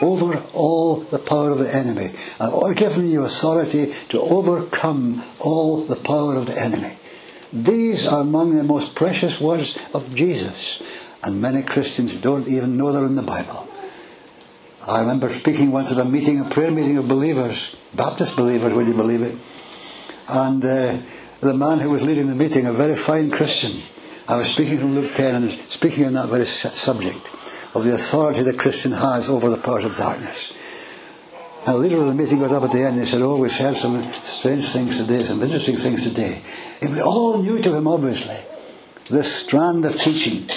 over 0.00 0.42
all 0.54 0.96
the 1.00 1.18
power 1.18 1.50
of 1.50 1.58
the 1.58 1.74
enemy. 1.74 2.08
I've 2.40 2.76
given 2.76 3.10
you 3.10 3.24
authority 3.24 3.92
to 4.08 4.20
overcome 4.20 5.22
all 5.40 5.82
the 5.82 5.96
power 5.96 6.36
of 6.36 6.46
the 6.46 6.58
enemy. 6.58 6.96
These 7.52 8.06
are 8.06 8.20
among 8.20 8.56
the 8.56 8.64
most 8.64 8.94
precious 8.94 9.40
words 9.40 9.76
of 9.92 10.14
Jesus, 10.14 10.80
and 11.24 11.42
many 11.42 11.62
Christians 11.62 12.16
don't 12.16 12.48
even 12.48 12.76
know 12.76 12.92
they're 12.92 13.04
in 13.04 13.16
the 13.16 13.22
Bible. 13.22 13.68
I 14.88 15.00
remember 15.00 15.28
speaking 15.30 15.72
once 15.72 15.92
at 15.92 15.98
a 15.98 16.04
meeting, 16.04 16.40
a 16.40 16.48
prayer 16.48 16.70
meeting 16.70 16.96
of 16.96 17.08
believers, 17.08 17.74
Baptist 17.94 18.36
believers, 18.36 18.72
would 18.72 18.88
you 18.88 18.94
believe 18.94 19.22
it? 19.22 19.36
And 20.28 20.64
uh, 20.64 20.98
the 21.40 21.54
man 21.54 21.80
who 21.80 21.90
was 21.90 22.02
leading 22.02 22.28
the 22.28 22.34
meeting, 22.34 22.66
a 22.66 22.72
very 22.72 22.94
fine 22.94 23.30
Christian, 23.30 23.72
I 24.30 24.36
was 24.36 24.46
speaking 24.46 24.78
from 24.78 24.94
Luke 24.94 25.12
10 25.12 25.34
and 25.34 25.50
speaking 25.50 26.04
on 26.04 26.12
that 26.12 26.28
very 26.28 26.46
subject 26.46 27.32
of 27.74 27.82
the 27.82 27.96
authority 27.96 28.42
the 28.42 28.52
Christian 28.52 28.92
has 28.92 29.28
over 29.28 29.50
the 29.50 29.56
powers 29.56 29.84
of 29.84 29.96
darkness. 29.96 30.52
And 31.66 31.74
the 31.74 31.78
leader 31.78 31.96
of 31.96 32.06
the 32.06 32.14
meeting 32.14 32.38
got 32.38 32.52
up 32.52 32.62
at 32.62 32.70
the 32.70 32.78
end 32.78 32.90
and 32.92 33.00
he 33.00 33.06
said, 33.06 33.22
Oh, 33.22 33.38
we've 33.38 33.50
heard 33.50 33.74
some 33.74 34.00
strange 34.12 34.70
things 34.70 34.98
today, 34.98 35.24
some 35.24 35.42
interesting 35.42 35.74
things 35.76 36.04
today. 36.04 36.40
It 36.80 36.90
was 36.90 37.00
all 37.00 37.42
new 37.42 37.60
to 37.60 37.74
him, 37.74 37.88
obviously. 37.88 38.36
This 39.06 39.34
strand 39.34 39.84
of 39.84 39.96
teaching. 39.96 40.48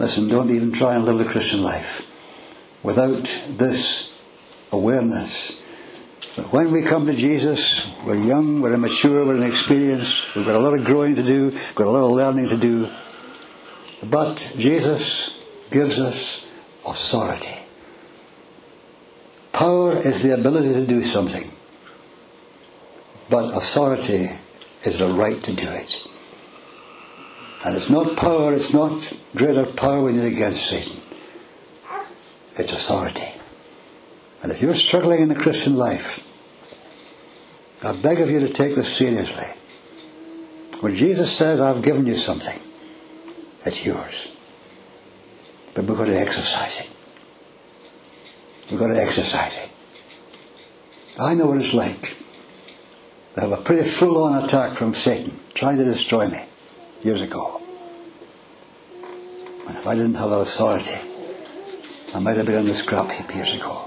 Listen, 0.00 0.26
don't 0.26 0.50
even 0.50 0.72
try 0.72 0.96
and 0.96 1.04
live 1.04 1.18
the 1.18 1.24
Christian 1.24 1.62
life 1.62 2.02
without 2.82 3.40
this 3.46 4.12
awareness 4.72 5.52
that 6.36 6.52
when 6.52 6.70
we 6.70 6.82
come 6.82 7.06
to 7.06 7.14
Jesus, 7.14 7.86
we're 8.04 8.16
young, 8.16 8.60
we're 8.60 8.74
immature, 8.74 9.24
we're 9.24 9.36
inexperienced, 9.36 10.34
we've 10.34 10.46
got 10.46 10.54
a 10.56 10.58
lot 10.58 10.78
of 10.78 10.84
growing 10.84 11.16
to 11.16 11.22
do, 11.22 11.50
we've 11.50 11.74
got 11.74 11.86
a 11.86 11.90
lot 11.90 12.04
of 12.04 12.10
learning 12.12 12.48
to 12.48 12.56
do. 12.56 12.90
But 14.02 14.52
Jesus 14.56 15.42
gives 15.70 15.98
us 15.98 16.44
authority. 16.86 17.58
Power 19.52 19.92
is 19.92 20.22
the 20.22 20.34
ability 20.34 20.74
to 20.74 20.86
do 20.86 21.02
something, 21.02 21.50
but 23.30 23.56
authority 23.56 24.26
is 24.82 24.98
the 24.98 25.08
right 25.08 25.42
to 25.42 25.52
do 25.54 25.66
it. 25.66 26.02
And 27.64 27.74
it's 27.74 27.88
not 27.88 28.16
power, 28.16 28.52
it's 28.52 28.74
not 28.74 29.12
greater 29.34 29.64
power 29.64 30.02
we 30.02 30.12
need 30.12 30.32
against 30.32 30.66
Satan. 30.66 31.00
It's 32.58 32.72
authority. 32.72 33.35
And 34.42 34.52
if 34.52 34.60
you're 34.62 34.74
struggling 34.74 35.20
in 35.20 35.28
the 35.28 35.34
Christian 35.34 35.76
life, 35.76 36.22
I 37.82 37.92
beg 37.92 38.20
of 38.20 38.30
you 38.30 38.40
to 38.40 38.48
take 38.48 38.74
this 38.74 38.92
seriously. 38.92 39.46
When 40.80 40.94
Jesus 40.94 41.34
says, 41.34 41.60
I've 41.60 41.82
given 41.82 42.06
you 42.06 42.16
something, 42.16 42.60
it's 43.64 43.86
yours. 43.86 44.28
But 45.74 45.84
we've 45.84 45.96
got 45.96 46.06
to 46.06 46.18
exercise 46.18 46.80
it. 46.80 46.88
We've 48.70 48.80
got 48.80 48.88
to 48.88 49.00
exercise 49.00 49.54
it. 49.54 49.70
I 51.20 51.34
know 51.34 51.46
what 51.46 51.58
it's 51.58 51.72
like 51.72 52.16
to 53.34 53.40
have 53.40 53.52
a 53.52 53.56
pretty 53.58 53.84
full 53.88 54.22
on 54.22 54.42
attack 54.44 54.72
from 54.72 54.94
Satan 54.94 55.38
trying 55.54 55.78
to 55.78 55.84
destroy 55.84 56.28
me 56.28 56.40
years 57.02 57.22
ago. 57.22 57.62
And 59.68 59.76
if 59.76 59.86
I 59.86 59.94
didn't 59.94 60.14
have 60.14 60.30
authority, 60.30 60.96
I 62.14 62.20
might 62.20 62.36
have 62.36 62.46
been 62.46 62.56
on 62.56 62.66
the 62.66 62.74
scrap 62.74 63.10
heap 63.10 63.34
years 63.34 63.56
ago. 63.56 63.85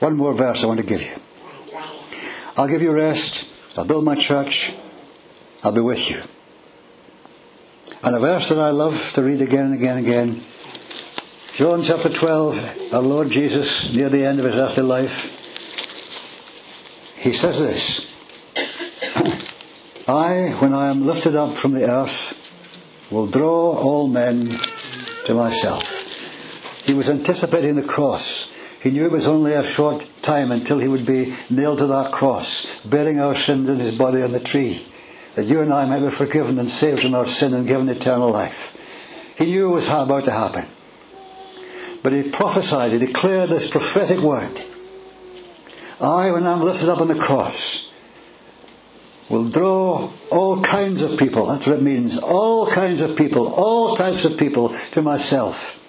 One 0.00 0.16
more 0.16 0.34
verse 0.34 0.62
I 0.62 0.66
want 0.66 0.80
to 0.80 0.86
give 0.86 1.02
you. 1.02 1.14
I'll 2.56 2.68
give 2.68 2.82
you 2.82 2.92
rest. 2.92 3.46
I'll 3.76 3.84
build 3.84 4.04
my 4.04 4.14
church. 4.14 4.74
I'll 5.62 5.72
be 5.72 5.80
with 5.80 6.10
you. 6.10 6.20
And 8.04 8.14
a 8.16 8.20
verse 8.20 8.50
that 8.50 8.58
I 8.58 8.70
love 8.70 9.12
to 9.14 9.22
read 9.22 9.40
again 9.40 9.66
and 9.66 9.74
again 9.74 9.96
and 9.96 10.06
again. 10.06 10.44
John 11.54 11.82
chapter 11.82 12.08
12, 12.08 12.92
our 12.92 13.00
Lord 13.00 13.30
Jesus, 13.30 13.94
near 13.94 14.08
the 14.08 14.24
end 14.24 14.40
of 14.40 14.44
his 14.44 14.56
earthly 14.56 14.82
life, 14.82 15.30
he 17.16 17.32
says 17.32 17.58
this 17.58 18.14
I, 20.08 20.54
when 20.58 20.74
I 20.74 20.88
am 20.88 21.06
lifted 21.06 21.34
up 21.34 21.56
from 21.56 21.72
the 21.72 21.84
earth, 21.84 22.40
will 23.10 23.26
draw 23.26 23.78
all 23.78 24.08
men 24.08 24.50
to 25.24 25.34
myself. 25.34 26.02
He 26.84 26.92
was 26.92 27.08
anticipating 27.08 27.76
the 27.76 27.82
cross. 27.82 28.50
He 28.84 28.90
knew 28.90 29.06
it 29.06 29.12
was 29.12 29.26
only 29.26 29.54
a 29.54 29.64
short 29.64 30.06
time 30.20 30.52
until 30.52 30.78
he 30.78 30.88
would 30.88 31.06
be 31.06 31.32
nailed 31.48 31.78
to 31.78 31.86
that 31.86 32.12
cross, 32.12 32.78
bearing 32.84 33.18
our 33.18 33.34
sins 33.34 33.66
in 33.70 33.78
his 33.78 33.96
body 33.96 34.20
on 34.20 34.32
the 34.32 34.40
tree, 34.40 34.84
that 35.36 35.46
you 35.46 35.62
and 35.62 35.72
I 35.72 35.86
might 35.86 36.00
be 36.00 36.10
forgiven 36.10 36.58
and 36.58 36.68
saved 36.68 37.00
from 37.00 37.14
our 37.14 37.26
sin 37.26 37.54
and 37.54 37.66
given 37.66 37.88
eternal 37.88 38.30
life. 38.30 38.76
He 39.38 39.46
knew 39.46 39.70
it 39.70 39.74
was 39.74 39.88
about 39.88 40.24
to 40.24 40.32
happen. 40.32 40.66
But 42.02 42.12
he 42.12 42.24
prophesied, 42.24 42.92
he 42.92 42.98
declared 42.98 43.48
this 43.48 43.66
prophetic 43.66 44.18
word. 44.18 44.60
I, 45.98 46.30
when 46.32 46.46
I'm 46.46 46.60
lifted 46.60 46.90
up 46.90 47.00
on 47.00 47.08
the 47.08 47.14
cross, 47.14 47.88
will 49.30 49.48
draw 49.48 50.12
all 50.30 50.60
kinds 50.60 51.00
of 51.00 51.18
people. 51.18 51.46
That's 51.46 51.66
what 51.66 51.78
it 51.78 51.82
means. 51.82 52.18
All 52.18 52.66
kinds 52.66 53.00
of 53.00 53.16
people, 53.16 53.50
all 53.54 53.96
types 53.96 54.26
of 54.26 54.36
people 54.36 54.74
to 54.90 55.00
myself. 55.00 55.80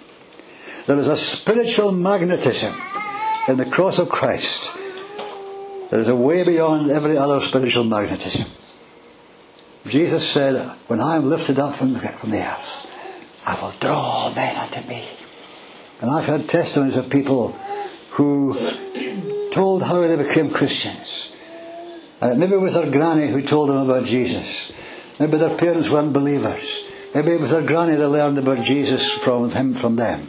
There 0.86 0.98
is 0.98 1.08
a 1.08 1.16
spiritual 1.16 1.92
magnetism 1.92 2.74
in 3.48 3.56
the 3.56 3.66
cross 3.66 3.98
of 3.98 4.08
Christ 4.08 4.72
that 5.90 6.00
is 6.00 6.08
a 6.08 6.16
way 6.16 6.44
beyond 6.44 6.90
every 6.90 7.16
other 7.16 7.40
spiritual 7.40 7.84
magnetism. 7.84 8.48
Jesus 9.86 10.28
said, 10.28 10.60
When 10.86 11.00
I 11.00 11.16
am 11.16 11.26
lifted 11.28 11.58
up 11.58 11.74
from 11.74 11.92
the, 11.92 12.00
from 12.00 12.30
the 12.30 12.38
earth, 12.40 12.86
I 13.46 13.60
will 13.60 13.72
draw 13.78 13.96
all 13.96 14.34
men 14.34 14.56
unto 14.56 14.86
me. 14.88 15.08
And 16.00 16.10
I've 16.10 16.26
heard 16.26 16.48
testimonies 16.48 16.96
of 16.96 17.10
people 17.10 17.52
who 18.10 18.54
told 19.50 19.82
how 19.82 20.00
they 20.00 20.16
became 20.16 20.50
Christians. 20.50 21.32
And 22.20 22.38
maybe 22.38 22.54
it 22.54 22.60
was 22.60 22.74
their 22.74 22.90
granny 22.90 23.28
who 23.28 23.42
told 23.42 23.70
them 23.70 23.78
about 23.78 24.04
Jesus. 24.04 24.72
Maybe 25.18 25.36
their 25.36 25.56
parents 25.56 25.90
weren't 25.90 26.12
believers. 26.12 26.84
Maybe 27.14 27.32
it 27.32 27.40
was 27.40 27.50
their 27.50 27.66
granny 27.66 27.94
that 27.94 28.08
learned 28.08 28.38
about 28.38 28.62
Jesus 28.62 29.10
from 29.10 29.50
him 29.50 29.74
from 29.74 29.96
them. 29.96 30.28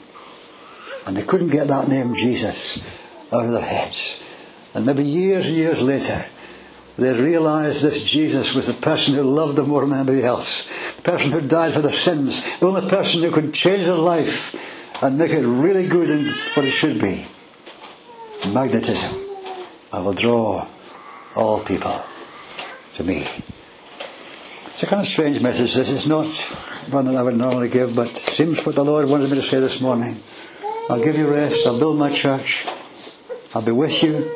And 1.08 1.16
they 1.16 1.24
couldn't 1.24 1.48
get 1.48 1.70
that 1.70 1.88
name 1.88 2.14
Jesus 2.14 2.78
out 3.34 3.46
of 3.46 3.52
their 3.54 3.62
heads. 3.62 4.22
And 4.74 4.86
maybe 4.86 5.04
years 5.04 5.48
and 5.48 5.56
years 5.56 5.82
later, 5.82 6.26
they 6.98 7.14
realized 7.14 7.82
this 7.82 8.04
Jesus 8.04 8.54
was 8.54 8.68
the 8.68 8.74
person 8.74 9.14
who 9.14 9.22
loved 9.22 9.56
them 9.56 9.70
more 9.70 9.86
than 9.86 9.94
anybody 9.94 10.24
else. 10.24 10.94
The 10.96 11.04
person 11.04 11.32
who 11.32 11.42
died 11.42 11.74
for 11.74 11.80
their 11.80 11.94
sins. 11.94 12.58
The 12.58 12.68
only 12.68 12.90
person 12.90 13.22
who 13.22 13.32
could 13.32 13.54
change 13.54 13.86
their 13.86 13.96
life 13.96 15.02
and 15.02 15.18
make 15.18 15.32
it 15.32 15.46
really 15.46 15.88
good 15.88 16.10
and 16.10 16.30
what 16.56 16.66
it 16.66 16.72
should 16.72 17.00
be. 17.00 17.26
Magnetism. 18.48 19.16
I 19.94 20.02
will 20.02 20.14
draw 20.14 20.68
all 21.36 21.62
people 21.62 22.04
to 22.96 23.04
me. 23.04 23.26
It's 24.68 24.84
a 24.84 24.88
kind 24.88 25.02
of 25.02 25.08
strange 25.08 25.40
message. 25.40 25.74
This 25.74 25.90
is 25.90 26.06
not 26.06 26.28
one 26.92 27.06
that 27.06 27.16
I 27.16 27.24
would 27.24 27.38
normally 27.38 27.70
give, 27.70 27.96
but 27.96 28.10
it 28.10 28.18
seems 28.18 28.66
what 28.66 28.76
the 28.76 28.84
Lord 28.84 29.10
wanted 29.10 29.30
me 29.30 29.38
to 29.38 29.44
say 29.44 29.60
this 29.60 29.80
morning. 29.80 30.22
I'll 30.90 31.04
give 31.04 31.18
you 31.18 31.30
rest. 31.30 31.68
I'll 31.68 31.78
build 31.78 31.98
my 31.98 32.12
church. 32.12 32.66
I'll 33.54 33.62
be 33.62 33.74
with 33.74 34.04
you. 34.04 34.32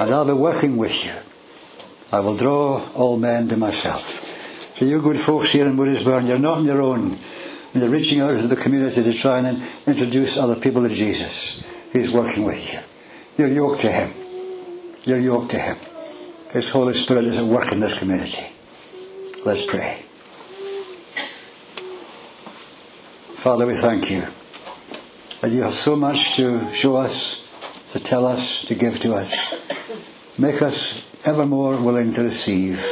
And 0.00 0.10
I'll 0.10 0.24
be 0.24 0.32
working 0.32 0.78
with 0.78 1.04
you. 1.04 1.12
I 2.12 2.20
will 2.20 2.36
draw 2.36 2.82
all 2.94 3.18
men 3.18 3.48
to 3.48 3.56
myself. 3.58 4.22
So 4.76 4.84
you 4.86 5.02
good 5.02 5.18
folks 5.18 5.50
here 5.50 5.66
in 5.66 5.76
Moodiesburn, 5.76 6.26
you're 6.26 6.38
not 6.38 6.58
on 6.58 6.64
your 6.64 6.80
own. 6.80 7.10
When 7.10 7.82
you're 7.82 7.90
reaching 7.90 8.20
out 8.20 8.30
to 8.30 8.46
the 8.46 8.56
community 8.56 9.02
to 9.02 9.12
try 9.12 9.38
and 9.38 9.62
introduce 9.86 10.38
other 10.38 10.56
people 10.56 10.82
to 10.82 10.88
Jesus. 10.88 11.62
He's 11.92 12.10
working 12.10 12.44
with 12.44 12.72
you. 12.72 12.78
You're 13.36 13.54
yoked 13.54 13.82
to 13.82 13.90
Him. 13.90 14.10
You're 15.04 15.20
yoked 15.20 15.50
to 15.50 15.58
Him. 15.58 15.76
His 16.52 16.70
Holy 16.70 16.94
Spirit 16.94 17.24
is 17.24 17.36
at 17.36 17.44
work 17.44 17.70
in 17.72 17.80
this 17.80 17.98
community. 17.98 18.46
Let's 19.44 19.64
pray. 19.64 20.02
Father, 23.34 23.66
we 23.66 23.74
thank 23.74 24.10
you 24.10 24.26
that 25.40 25.50
you 25.50 25.62
have 25.62 25.74
so 25.74 25.96
much 25.96 26.34
to 26.36 26.72
show 26.72 26.96
us, 26.96 27.46
to 27.90 27.98
tell 27.98 28.24
us, 28.26 28.64
to 28.64 28.74
give 28.74 28.98
to 29.00 29.12
us. 29.12 29.54
Make 30.38 30.62
us 30.62 31.02
ever 31.26 31.46
more 31.46 31.76
willing 31.76 32.12
to 32.12 32.22
receive 32.22 32.84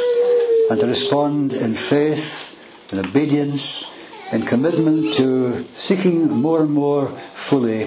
and 0.71 0.81
to 0.81 0.87
respond 0.87 1.53
in 1.53 1.75
faith, 1.75 2.53
in 2.93 2.99
obedience, 2.99 3.85
in 4.33 4.43
commitment 4.43 5.15
to 5.15 5.65
seeking 5.67 6.31
more 6.31 6.63
and 6.63 6.73
more 6.73 7.09
fully 7.09 7.87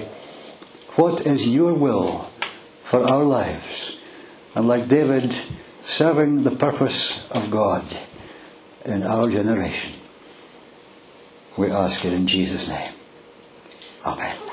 what 0.96 1.26
is 1.26 1.46
your 1.46 1.74
will 1.74 2.30
for 2.80 3.02
our 3.02 3.24
lives. 3.24 3.96
And 4.54 4.66
like 4.66 4.88
David, 4.88 5.38
serving 5.82 6.44
the 6.44 6.50
purpose 6.50 7.18
of 7.30 7.50
God 7.50 7.84
in 8.84 9.02
our 9.02 9.28
generation. 9.28 9.92
We 11.56 11.70
ask 11.70 12.04
it 12.04 12.12
in 12.12 12.26
Jesus' 12.26 12.68
name. 12.68 12.92
Amen. 14.06 14.47